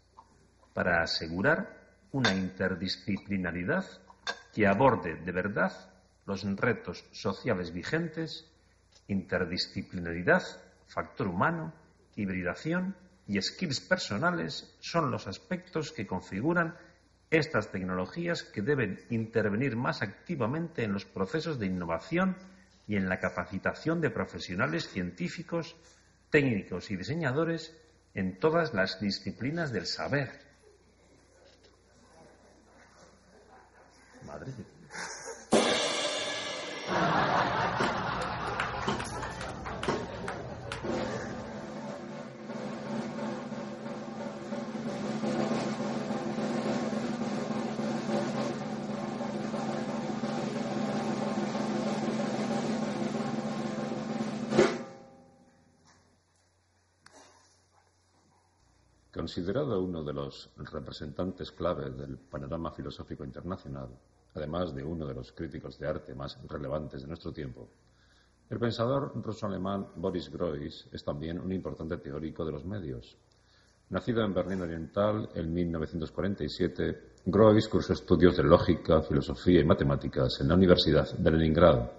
para 0.73 1.03
asegurar 1.03 1.79
una 2.11 2.35
interdisciplinaridad 2.35 3.85
que 4.53 4.67
aborde 4.67 5.15
de 5.15 5.31
verdad 5.31 5.73
los 6.27 6.43
retos 6.57 7.05
sociales 7.13 7.73
vigentes, 7.73 8.51
interdisciplinaridad, 9.07 10.43
factor 10.89 11.29
humano, 11.29 11.73
hibridación 12.17 12.97
y 13.29 13.41
skills 13.41 13.79
personales 13.83 14.75
son 14.81 15.13
los 15.13 15.29
aspectos 15.29 15.93
que 15.93 16.09
configuran 16.09 16.75
estas 17.39 17.71
tecnologías 17.71 18.43
que 18.43 18.63
deben 18.63 19.01
intervenir 19.11 19.77
más 19.77 20.03
activamente 20.03 20.85
en 20.85 20.93
los 20.93 21.05
procesos 21.05 21.59
de 21.59 21.67
innovación 21.67 22.37
y 22.87 22.97
en 22.97 23.09
la 23.09 23.19
capacitación 23.19 24.01
de 24.01 24.11
profesionales 24.11 24.89
científicos, 24.89 25.77
técnicos 26.31 26.91
y 26.91 26.97
diseñadores 26.97 27.77
en 28.15 28.39
todas 28.39 28.75
las 28.75 29.01
disciplinas 29.01 29.73
del 29.73 29.87
saber. 29.87 30.45
Considerado 59.25 59.81
uno 59.81 60.05
de 60.05 60.13
los 60.13 60.51
representantes 60.71 61.51
clave 61.51 61.91
del 61.93 62.19
panorama 62.19 62.71
filosófico 62.73 63.25
internacional, 63.25 63.89
además 64.35 64.75
de 64.75 64.85
uno 64.85 65.07
de 65.07 65.15
los 65.15 65.33
críticos 65.33 65.79
de 65.79 65.89
arte 65.89 66.15
más 66.15 66.39
relevantes 66.47 67.01
de 67.01 67.09
nuestro 67.09 67.33
tiempo, 67.33 67.67
el 68.51 68.59
pensador 68.59 69.13
ruso-alemán 69.15 69.87
Boris 69.97 70.31
Groys 70.31 70.89
es 70.93 71.03
también 71.03 71.41
un 71.41 71.51
importante 71.53 71.97
teórico 71.97 72.45
de 72.45 72.53
los 72.53 72.67
medios. 72.67 73.17
Nacido 73.89 74.23
en 74.23 74.35
Berlín 74.35 74.61
Oriental 74.61 75.31
en 75.35 75.55
1947, 75.55 77.13
Groys 77.25 77.67
cursó 77.67 77.95
estudios 77.95 78.37
de 78.37 78.43
lógica, 78.43 79.01
filosofía 79.01 79.61
y 79.61 79.65
matemáticas 79.65 80.39
en 80.43 80.49
la 80.49 80.55
Universidad 80.55 81.11
de 81.17 81.31
Leningrado. 81.31 81.91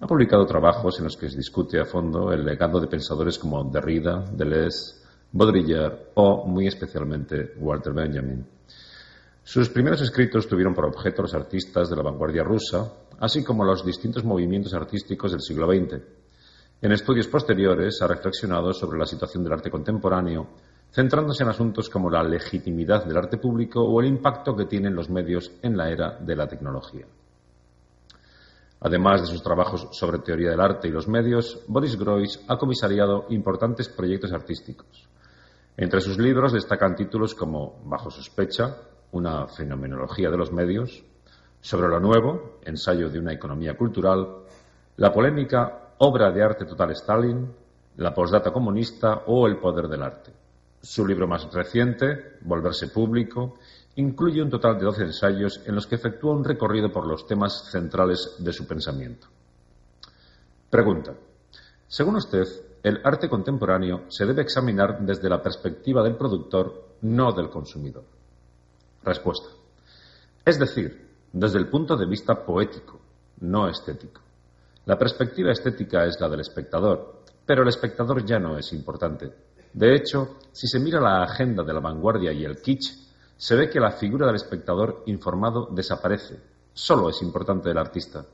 Ha 0.00 0.06
publicado 0.08 0.44
trabajos 0.46 0.98
en 0.98 1.04
los 1.04 1.16
que 1.16 1.30
se 1.30 1.36
discute 1.36 1.78
a 1.78 1.84
fondo 1.84 2.32
el 2.32 2.44
legado 2.44 2.80
de 2.80 2.88
pensadores 2.88 3.38
como 3.38 3.62
Derrida, 3.70 4.24
Deleuze, 4.32 4.99
Baudrillard 5.32 6.10
o, 6.14 6.46
muy 6.46 6.66
especialmente, 6.66 7.54
Walter 7.58 7.92
Benjamin. 7.92 8.44
Sus 9.42 9.68
primeros 9.68 10.00
escritos 10.02 10.48
tuvieron 10.48 10.74
por 10.74 10.86
objeto 10.86 11.22
los 11.22 11.34
artistas 11.34 11.88
de 11.88 11.96
la 11.96 12.02
vanguardia 12.02 12.42
rusa, 12.42 12.92
así 13.20 13.44
como 13.44 13.64
los 13.64 13.84
distintos 13.84 14.24
movimientos 14.24 14.74
artísticos 14.74 15.32
del 15.32 15.40
siglo 15.40 15.66
XX. 15.66 16.02
En 16.82 16.92
estudios 16.92 17.28
posteriores 17.28 18.00
ha 18.02 18.06
reflexionado 18.06 18.72
sobre 18.72 18.98
la 18.98 19.06
situación 19.06 19.44
del 19.44 19.52
arte 19.52 19.70
contemporáneo, 19.70 20.48
centrándose 20.90 21.44
en 21.44 21.50
asuntos 21.50 21.88
como 21.88 22.10
la 22.10 22.22
legitimidad 22.22 23.04
del 23.04 23.16
arte 23.16 23.38
público 23.38 23.80
o 23.80 24.00
el 24.00 24.08
impacto 24.08 24.56
que 24.56 24.66
tienen 24.66 24.94
los 24.94 25.10
medios 25.10 25.52
en 25.62 25.76
la 25.76 25.90
era 25.90 26.18
de 26.18 26.36
la 26.36 26.48
tecnología. 26.48 27.06
Además 28.80 29.20
de 29.20 29.26
sus 29.26 29.42
trabajos 29.42 29.88
sobre 29.92 30.20
teoría 30.20 30.50
del 30.50 30.60
arte 30.60 30.88
y 30.88 30.90
los 30.90 31.06
medios, 31.06 31.62
Boris 31.68 31.96
Groys 31.96 32.40
ha 32.48 32.56
comisariado 32.56 33.26
importantes 33.28 33.88
proyectos 33.88 34.32
artísticos. 34.32 35.06
Entre 35.76 36.00
sus 36.00 36.18
libros 36.18 36.52
destacan 36.52 36.94
títulos 36.94 37.34
como 37.34 37.80
Bajo 37.84 38.10
sospecha, 38.10 38.76
una 39.12 39.46
fenomenología 39.46 40.30
de 40.30 40.36
los 40.36 40.52
medios, 40.52 41.04
Sobre 41.62 41.88
lo 41.88 42.00
nuevo, 42.00 42.58
ensayo 42.64 43.10
de 43.10 43.18
una 43.18 43.34
economía 43.34 43.76
cultural, 43.76 44.44
La 44.96 45.12
polémica, 45.12 45.94
obra 45.98 46.30
de 46.30 46.42
arte 46.42 46.64
total 46.64 46.92
Stalin, 46.92 47.52
La 47.96 48.14
postdata 48.14 48.50
comunista 48.50 49.24
o 49.26 49.46
El 49.46 49.58
poder 49.58 49.88
del 49.88 50.02
arte. 50.02 50.32
Su 50.80 51.06
libro 51.06 51.28
más 51.28 51.52
reciente, 51.52 52.38
Volverse 52.40 52.88
público, 52.88 53.58
incluye 53.96 54.40
un 54.42 54.48
total 54.48 54.78
de 54.78 54.84
doce 54.86 55.02
ensayos 55.02 55.60
en 55.66 55.74
los 55.74 55.86
que 55.86 55.96
efectúa 55.96 56.34
un 56.34 56.44
recorrido 56.44 56.90
por 56.90 57.06
los 57.06 57.26
temas 57.26 57.70
centrales 57.70 58.36
de 58.38 58.52
su 58.52 58.66
pensamiento. 58.66 59.26
Pregunta. 60.70 61.12
Según 61.88 62.16
usted, 62.16 62.46
el 62.82 63.00
arte 63.04 63.28
contemporáneo 63.28 64.04
se 64.08 64.24
debe 64.24 64.42
examinar 64.42 65.00
desde 65.00 65.28
la 65.28 65.42
perspectiva 65.42 66.02
del 66.02 66.16
productor, 66.16 66.96
no 67.02 67.32
del 67.32 67.50
consumidor. 67.50 68.04
Respuesta. 69.02 69.48
Es 70.44 70.58
decir, 70.58 71.08
desde 71.32 71.58
el 71.58 71.68
punto 71.68 71.96
de 71.96 72.06
vista 72.06 72.44
poético, 72.44 72.98
no 73.40 73.68
estético. 73.68 74.22
La 74.86 74.98
perspectiva 74.98 75.52
estética 75.52 76.06
es 76.06 76.18
la 76.20 76.28
del 76.28 76.40
espectador, 76.40 77.22
pero 77.44 77.62
el 77.62 77.68
espectador 77.68 78.24
ya 78.24 78.38
no 78.38 78.56
es 78.56 78.72
importante. 78.72 79.30
De 79.72 79.94
hecho, 79.94 80.38
si 80.52 80.66
se 80.66 80.80
mira 80.80 81.00
la 81.00 81.22
agenda 81.22 81.62
de 81.62 81.74
la 81.74 81.80
vanguardia 81.80 82.32
y 82.32 82.44
el 82.44 82.60
kitsch, 82.60 82.92
se 83.36 83.56
ve 83.56 83.70
que 83.70 83.80
la 83.80 83.92
figura 83.92 84.26
del 84.26 84.36
espectador 84.36 85.02
informado 85.06 85.68
desaparece. 85.70 86.40
Solo 86.72 87.10
es 87.10 87.20
importante 87.22 87.70
el 87.70 87.78
artista. 87.78 88.24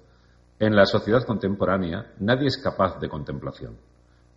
En 0.59 0.75
la 0.75 0.87
sociedad 0.87 1.25
contemporánea 1.25 2.15
nadie 2.21 2.47
es 2.47 2.59
capaz 2.59 2.99
de 2.99 3.09
contemplación. 3.09 3.77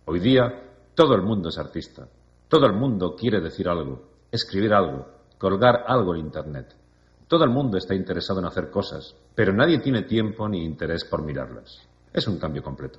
Hoy 0.06 0.18
día 0.18 0.70
todo 0.94 1.14
el 1.14 1.22
mundo 1.22 1.50
es 1.50 1.58
artista. 1.58 2.08
Todo 2.48 2.66
el 2.66 2.72
mundo 2.72 3.14
quiere 3.14 3.40
decir 3.40 3.68
algo, 3.68 4.08
escribir 4.32 4.72
algo, 4.72 5.06
colgar 5.38 5.84
algo 5.86 6.14
en 6.14 6.22
Internet. 6.22 6.74
Todo 7.28 7.44
el 7.44 7.50
mundo 7.50 7.76
está 7.76 7.94
interesado 7.94 8.40
en 8.40 8.46
hacer 8.46 8.70
cosas, 8.70 9.14
pero 9.34 9.52
nadie 9.52 9.78
tiene 9.78 10.02
tiempo 10.02 10.48
ni 10.48 10.64
interés 10.64 11.04
por 11.04 11.22
mirarlas. 11.22 11.86
Es 12.12 12.26
un 12.26 12.38
cambio 12.38 12.62
completo. 12.62 12.98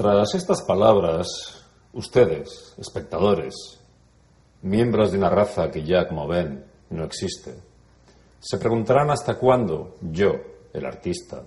Tras 0.00 0.34
estas 0.34 0.62
palabras, 0.62 1.62
ustedes, 1.92 2.74
espectadores, 2.78 3.54
miembros 4.62 5.12
de 5.12 5.18
una 5.18 5.28
raza 5.28 5.70
que 5.70 5.84
ya, 5.84 6.08
como 6.08 6.26
ven, 6.26 6.64
no 6.88 7.04
existe, 7.04 7.52
se 8.38 8.56
preguntarán 8.56 9.10
hasta 9.10 9.34
cuándo 9.34 9.96
yo, 10.00 10.36
el 10.72 10.86
artista, 10.86 11.42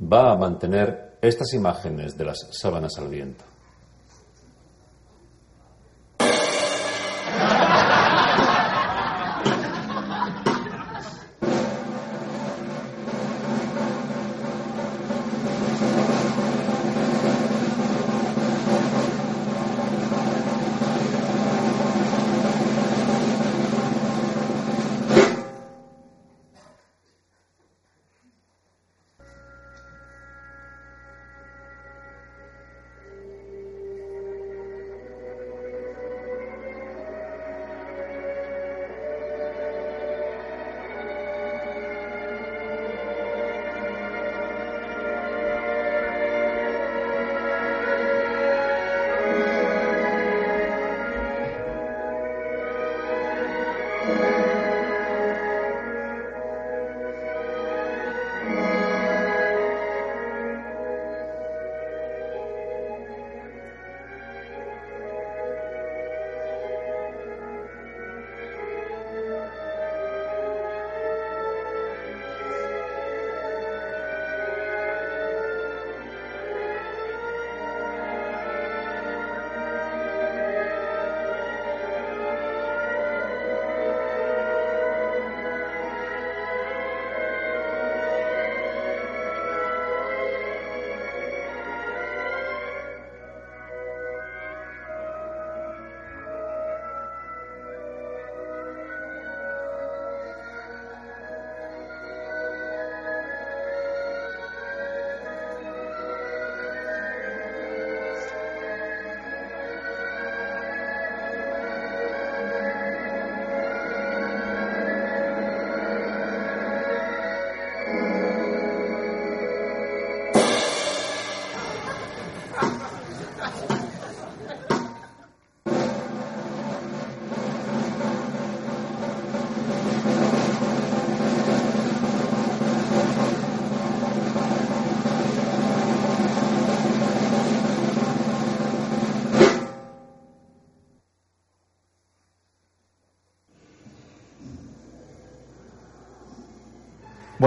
va 0.00 0.30
a 0.30 0.36
mantener 0.36 1.16
estas 1.20 1.52
imágenes 1.52 2.16
de 2.16 2.26
las 2.26 2.46
sábanas 2.52 2.92
al 2.96 3.08
viento. 3.08 3.42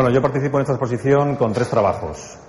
Bueno, 0.10 0.22
yo 0.22 0.24
participo 0.24 0.57
en 0.57 0.62
esta 0.62 0.74
exposición 0.74 1.36
con 1.36 1.53
tres 1.53 1.70
trabajos. 1.70 2.39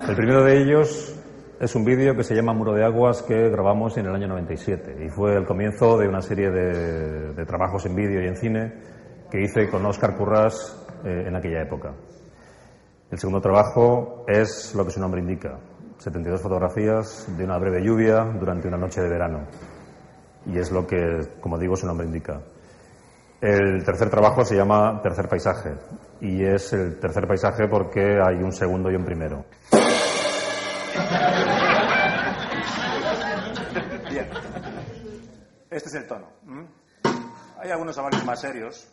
El 0.00 0.16
primero 0.16 0.42
de 0.42 0.62
ellos 0.62 1.14
es 1.60 1.76
un 1.76 1.84
vídeo 1.84 2.16
que 2.16 2.24
se 2.24 2.34
llama 2.34 2.52
Muro 2.54 2.72
de 2.72 2.84
Aguas 2.84 3.22
que 3.22 3.50
grabamos 3.50 3.96
en 3.98 4.06
el 4.06 4.12
año 4.16 4.26
97 4.26 4.96
y 5.06 5.08
fue 5.08 5.36
el 5.36 5.46
comienzo 5.46 5.96
de 5.96 6.08
una 6.08 6.20
serie 6.20 6.50
de, 6.50 7.46
trabajos 7.46 7.86
en 7.86 7.94
vídeo 7.94 8.20
y 8.20 8.26
en 8.26 8.34
cine 8.34 8.72
que 9.30 9.42
hice 9.42 9.70
con 9.70 9.86
Oscar 9.86 10.16
Currás 10.16 10.76
eh, 11.04 11.26
en 11.28 11.36
aquella 11.36 11.62
época. 11.62 11.92
El 13.12 13.16
segundo 13.16 13.40
trabajo 13.40 14.24
es 14.26 14.74
lo 14.74 14.84
que 14.84 14.90
su 14.90 14.98
nombre 14.98 15.20
indica, 15.20 15.60
72 15.98 16.42
fotografías 16.42 17.28
de 17.38 17.44
una 17.44 17.58
breve 17.58 17.80
lluvia 17.80 18.24
durante 18.24 18.66
una 18.66 18.76
noche 18.76 19.00
de 19.00 19.08
verano. 19.08 19.46
Y 20.46 20.58
es 20.58 20.72
lo 20.72 20.84
que, 20.84 20.98
como 21.40 21.58
digo, 21.58 21.76
su 21.76 21.86
nombre 21.86 22.08
indica. 22.08 22.40
El 23.40 23.84
tercer 23.84 24.10
trabajo 24.10 24.44
se 24.44 24.56
llama 24.56 25.00
Tercer 25.00 25.28
Paisaje 25.28 25.76
y 26.22 26.44
es 26.44 26.72
el 26.72 27.00
tercer 27.00 27.26
paisaje 27.26 27.66
porque 27.66 28.20
hay 28.24 28.36
un 28.36 28.52
segundo 28.52 28.88
y 28.90 28.94
un 28.94 29.04
primero. 29.04 29.44
Bien. 34.08 34.30
Este 35.68 35.88
es 35.88 35.94
el 35.96 36.06
tono. 36.06 36.28
Hay 37.58 37.70
algunos 37.70 37.98
avales 37.98 38.24
más 38.24 38.40
serios. 38.40 38.88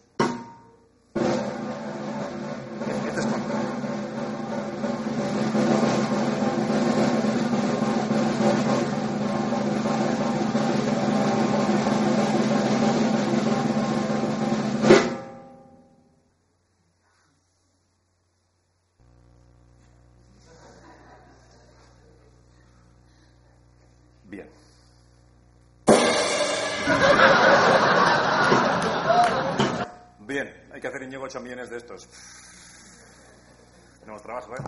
8 31.30 31.42
millones 31.42 31.70
de 31.70 31.78
estos. 31.78 32.10
Tenemos 34.00 34.24
trabajo, 34.24 34.56
¿eh? 34.56 34.60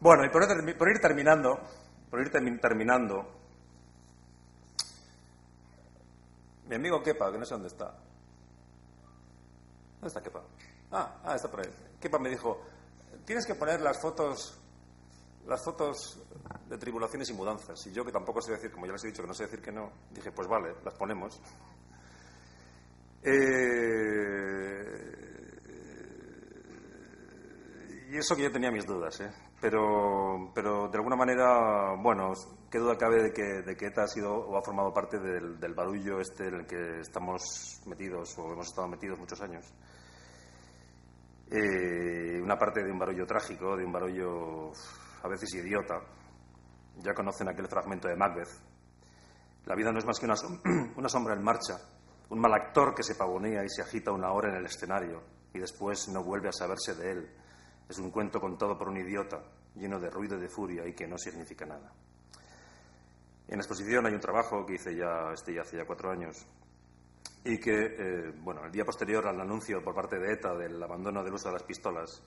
Bueno, 0.00 0.24
y 0.24 0.28
por, 0.28 0.42
ir 0.90 0.98
terminando, 1.00 1.60
por 2.10 2.20
ir 2.20 2.30
terminando, 2.32 3.24
mi 6.66 6.74
amigo 6.74 7.00
Kepa, 7.00 7.30
que 7.30 7.38
no 7.38 7.44
sé 7.44 7.54
dónde 7.54 7.68
está. 7.68 7.94
¿Dónde 9.94 10.08
está 10.08 10.20
Kepa? 10.20 10.42
Ah, 10.90 11.20
ah, 11.24 11.36
está 11.36 11.48
por 11.48 11.60
ahí. 11.60 11.72
Kepa 12.00 12.18
me 12.18 12.28
dijo, 12.28 12.60
tienes 13.24 13.46
que 13.46 13.54
poner 13.54 13.80
las 13.80 14.00
fotos 14.00 14.58
las 15.46 15.62
fotos 15.62 16.18
de 16.68 16.76
tribulaciones 16.76 17.30
y 17.30 17.32
mudanzas. 17.32 17.86
Y 17.86 17.92
yo, 17.92 18.04
que 18.04 18.10
tampoco 18.10 18.42
sé 18.42 18.50
decir, 18.50 18.72
como 18.72 18.86
ya 18.86 18.92
les 18.92 19.04
he 19.04 19.06
dicho 19.06 19.22
que 19.22 19.28
no 19.28 19.34
sé 19.34 19.44
decir 19.44 19.62
que 19.62 19.70
no, 19.70 19.92
dije, 20.10 20.32
pues 20.32 20.48
vale, 20.48 20.74
las 20.84 20.94
ponemos. 20.94 21.40
Eh, 23.28 24.86
y 28.08 28.16
eso 28.16 28.36
que 28.36 28.44
yo 28.44 28.52
tenía 28.52 28.70
mis 28.70 28.86
dudas, 28.86 29.20
¿eh? 29.20 29.32
pero, 29.60 30.52
pero 30.54 30.88
de 30.88 30.96
alguna 30.96 31.16
manera, 31.16 31.96
bueno, 32.00 32.34
qué 32.70 32.78
duda 32.78 32.96
cabe 32.96 33.24
de 33.24 33.32
que, 33.32 33.42
de 33.42 33.76
que 33.76 33.86
ETA 33.86 34.04
ha 34.04 34.06
sido 34.06 34.32
o 34.32 34.56
ha 34.56 34.62
formado 34.62 34.92
parte 34.92 35.18
del, 35.18 35.74
barullo 35.74 36.20
este 36.20 36.46
en 36.46 36.54
el 36.54 36.66
que 36.66 37.00
estamos 37.00 37.82
metidos 37.86 38.38
o 38.38 38.52
hemos 38.52 38.68
estado 38.68 38.86
metidos 38.86 39.18
muchos 39.18 39.40
años. 39.40 39.74
Eh, 41.50 42.40
una 42.40 42.56
parte 42.56 42.84
de 42.84 42.92
un 42.92 42.98
barullo 43.00 43.26
trágico, 43.26 43.76
de 43.76 43.84
un 43.84 43.92
barullo 43.92 44.70
a 45.24 45.28
veces 45.28 45.52
idiota. 45.52 46.00
Ya 46.98 47.12
conocen 47.12 47.48
aquel 47.48 47.66
fragmento 47.66 48.06
de 48.06 48.14
Macbeth. 48.14 48.50
La 49.64 49.74
vida 49.74 49.90
no 49.90 49.98
es 49.98 50.06
más 50.06 50.20
que 50.20 50.26
una, 50.26 50.36
una 50.96 51.08
sombra 51.08 51.34
en 51.34 51.42
marcha 51.42 51.74
un 52.30 52.40
mal 52.40 52.52
actor 52.54 52.94
que 52.94 53.02
se 53.02 53.14
pavonea 53.14 53.64
y 53.64 53.68
se 53.68 53.82
agita 53.82 54.12
una 54.12 54.32
hora 54.32 54.50
en 54.50 54.56
el 54.56 54.66
escenario 54.66 55.22
y 55.54 55.58
después 55.58 56.08
no 56.08 56.22
vuelve 56.22 56.48
a 56.48 56.52
saberse 56.52 56.94
de 56.94 57.10
él. 57.12 57.30
Es 57.88 57.98
un 57.98 58.10
cuento 58.10 58.40
contado 58.40 58.76
por 58.76 58.88
un 58.88 58.96
idiota, 58.96 59.42
lleno 59.74 60.00
de 60.00 60.10
ruido 60.10 60.36
y 60.36 60.40
de 60.40 60.48
furia 60.48 60.86
y 60.86 60.94
que 60.94 61.06
no 61.06 61.16
significa 61.18 61.64
nada. 61.64 61.92
En 63.48 63.58
la 63.58 63.62
exposición 63.62 64.06
hay 64.06 64.14
un 64.14 64.20
trabajo 64.20 64.66
que 64.66 64.74
hice 64.74 64.96
ya, 64.96 65.30
este 65.32 65.54
ya 65.54 65.62
hace 65.62 65.76
ya 65.76 65.86
cuatro 65.86 66.10
años, 66.10 66.44
y 67.44 67.58
que, 67.58 67.94
eh, 67.96 68.32
bueno, 68.40 68.64
el 68.64 68.72
día 68.72 68.84
posterior 68.84 69.26
al 69.28 69.40
anuncio 69.40 69.82
por 69.82 69.94
parte 69.94 70.18
de 70.18 70.32
ETA 70.32 70.54
del 70.56 70.82
abandono 70.82 71.22
del 71.22 71.34
uso 71.34 71.48
de 71.48 71.54
las 71.54 71.62
pistolas, 71.62 72.20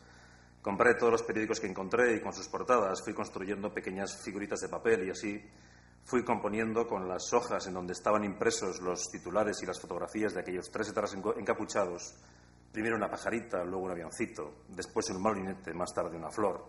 compré 0.61 0.95
todos 0.95 1.11
los 1.11 1.23
periódicos 1.23 1.59
que 1.59 1.67
encontré 1.67 2.15
y 2.15 2.21
con 2.21 2.31
sus 2.31 2.47
portadas 2.47 3.03
fui 3.03 3.13
construyendo 3.13 3.73
pequeñas 3.73 4.21
figuritas 4.23 4.61
de 4.61 4.69
papel 4.69 5.07
y 5.07 5.11
así 5.11 5.43
fui 6.09 6.23
componiendo 6.23 6.87
con 6.87 7.07
las 7.07 7.31
hojas 7.33 7.67
en 7.67 7.75
donde 7.75 7.93
estaban 7.93 8.23
impresos 8.23 8.81
los 8.81 9.11
titulares 9.11 9.61
y 9.61 9.67
las 9.67 9.79
fotografías 9.79 10.33
de 10.33 10.39
aquellos 10.39 10.71
tres 10.71 10.89
etarras 10.89 11.13
encapuchados, 11.13 12.15
primero 12.71 12.95
una 12.95 13.11
pajarita, 13.11 13.63
luego 13.63 13.85
un 13.85 13.91
avioncito, 13.91 14.63
después 14.69 15.07
un 15.11 15.21
malinete, 15.21 15.71
más 15.71 15.93
tarde 15.93 16.17
una 16.17 16.31
flor. 16.31 16.65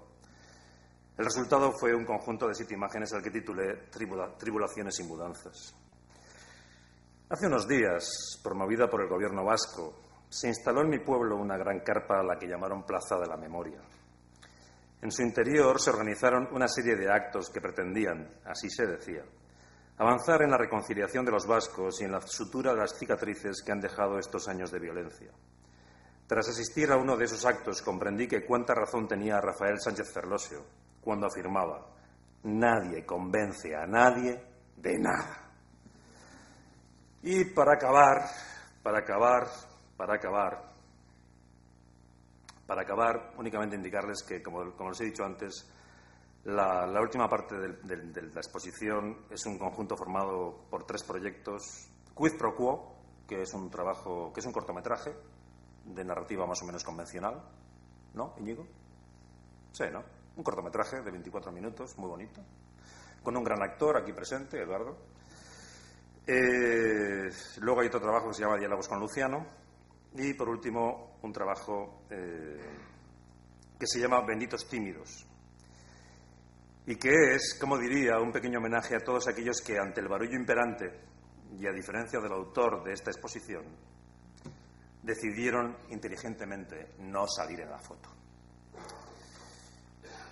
El 1.17 1.25
resultado 1.25 1.73
fue 1.73 1.95
un 1.95 2.05
conjunto 2.05 2.49
de 2.49 2.55
siete 2.55 2.75
imágenes 2.75 3.15
al 3.15 3.23
que 3.23 3.31
titulé 3.31 3.89
Tribulaciones 3.91 5.01
y 5.01 5.05
mudanzas. 5.05 5.75
Hace 7.31 7.47
unos 7.47 7.67
días, 7.67 8.39
promovida 8.43 8.91
por 8.91 9.01
el 9.01 9.09
gobierno 9.09 9.43
vasco, 9.43 10.03
se 10.29 10.49
instaló 10.49 10.83
en 10.83 10.91
mi 10.91 10.99
pueblo 10.99 11.37
una 11.37 11.57
gran 11.57 11.81
carpa 11.81 12.21
a 12.21 12.23
la 12.23 12.39
que 12.39 12.47
llamaron 12.47 12.85
Plaza 12.85 13.19
de 13.19 13.27
la 13.27 13.39
Memoria. 13.39 13.81
En 15.03 15.11
su 15.11 15.23
interior 15.23 15.81
se 15.81 15.91
organizaron 15.91 16.49
una 16.53 16.69
serie 16.69 16.95
de 16.95 17.11
actos 17.11 17.51
que 17.51 17.61
pretendían, 17.61 18.29
así 18.45 18.69
se 18.69 18.87
decía, 18.87 19.25
avanzar 19.97 20.43
en 20.43 20.51
la 20.51 20.59
reconciliación 20.59 21.25
de 21.25 21.33
los 21.33 21.47
vascos 21.47 22.01
y 22.01 22.05
en 22.05 22.13
la 22.13 22.21
sutura 22.21 22.73
de 22.73 22.81
las 22.81 22.99
cicatrices 22.99 23.63
que 23.65 23.73
han 23.73 23.81
dejado 23.81 24.19
estos 24.19 24.49
años 24.49 24.71
de 24.71 24.79
violencia. 24.79 25.31
Tras 26.27 26.49
asistir 26.49 26.93
a 26.93 26.97
uno 26.97 27.17
de 27.17 27.25
esos 27.25 27.45
actos 27.45 27.83
comprendí 27.83 28.29
que 28.29 28.45
cuánta 28.45 28.75
razón 28.75 29.09
tenía 29.09 29.41
Rafael 29.41 29.81
Sánchez 29.81 30.13
Ferlosio 30.13 30.65
cuando 31.01 31.27
afirmaba 31.27 31.87
nadie 32.45 33.05
convence 33.05 33.75
a 33.75 33.87
nadie 33.87 34.41
de 34.77 34.99
nada. 34.99 35.51
Y 37.23 37.47
para 37.47 37.75
acabar, 37.75 38.25
para 38.83 39.01
acabar, 39.01 39.49
para 39.97 40.15
acabar, 40.15 40.70
para 42.71 42.83
acabar, 42.83 43.33
únicamente 43.37 43.75
indicarles 43.75 44.23
que, 44.23 44.41
como, 44.41 44.63
les 44.63 45.01
he 45.01 45.05
dicho 45.07 45.25
antes, 45.25 45.69
la, 46.45 47.01
última 47.01 47.29
parte 47.29 47.57
de, 47.59 48.23
la 48.33 48.41
exposición 48.41 49.27
es 49.29 49.45
un 49.45 49.59
conjunto 49.59 49.97
formado 49.97 50.69
por 50.71 50.85
tres 50.85 51.03
proyectos. 51.03 51.91
Quid 52.17 52.39
Pro 52.39 52.55
Quo, 52.55 52.95
que 53.27 53.43
es 53.43 53.53
un 53.55 53.69
trabajo, 53.71 54.33
que 54.33 54.39
es 54.39 54.47
un 54.47 54.53
cortometraje 54.53 55.13
de 55.85 56.05
narrativa 56.05 56.47
más 56.47 56.63
o 56.63 56.65
menos 56.65 56.85
convencional, 56.85 57.43
¿no, 58.15 58.37
Íñigo? 58.39 58.65
Sí, 59.73 59.87
¿no? 59.93 60.05
Un 60.37 60.45
cortometraje 60.45 61.03
de 61.03 61.11
24 61.11 61.51
minutos, 61.51 61.99
muy 61.99 62.09
bonito, 62.09 62.41
con 63.21 63.37
un 63.37 63.43
gran 63.43 63.61
actor 63.65 63.97
aquí 63.97 64.13
presente, 64.13 64.63
Eduardo. 64.63 64.97
Eh, 66.25 67.33
luego 67.63 67.81
hay 67.81 67.89
otro 67.89 68.01
trabajo 68.01 68.29
que 68.29 68.35
se 68.35 68.43
llama 68.43 68.59
Diálogos 68.59 68.87
con 68.87 69.01
Luciano, 69.01 69.45
y 70.15 70.35
por 70.35 70.49
último, 70.49 71.19
un 71.23 71.33
trabajo 71.33 72.05
eh, 72.11 72.61
que 73.79 73.87
se 73.87 74.01
llama 74.01 74.25
Benditos 74.27 74.69
Tímidos 74.69 75.27
y 76.87 76.97
que 76.97 77.35
es, 77.35 77.57
como 77.61 77.79
diría, 77.79 78.19
un 78.19 78.33
pequeño 78.33 78.59
homenaje 78.59 78.97
a 78.97 79.01
todos 79.01 79.29
aquellos 79.29 79.61
que 79.61 79.79
ante 79.79 80.01
el 80.01 80.09
barullo 80.09 80.35
imperante 80.35 80.91
y 81.59 81.67
a 81.67 81.73
diferencia 81.73 82.21
del 82.21 82.33
autor 82.33 82.83
de 82.83 82.93
esta 82.93 83.11
exposición, 83.11 83.65
decidieron 85.03 85.77
inteligentemente 85.91 86.95
no 86.99 87.27
salir 87.27 87.61
en 87.61 87.71
la 87.71 87.79
foto. 87.79 88.09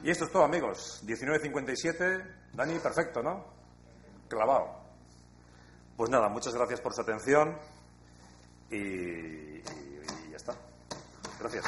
Y 0.02 0.10
esto 0.10 0.26
es 0.26 0.32
todo, 0.32 0.44
amigos. 0.44 1.02
19.57. 1.06 2.52
Dani, 2.52 2.78
perfecto, 2.78 3.22
¿no? 3.22 3.44
Clavado. 4.28 4.84
Pues 5.96 6.10
nada, 6.10 6.28
muchas 6.28 6.54
gracias 6.54 6.80
por 6.80 6.94
su 6.94 7.00
atención 7.00 7.58
y, 8.70 9.62
ya 10.30 10.36
está. 10.36 10.54
Gracias. 11.40 11.64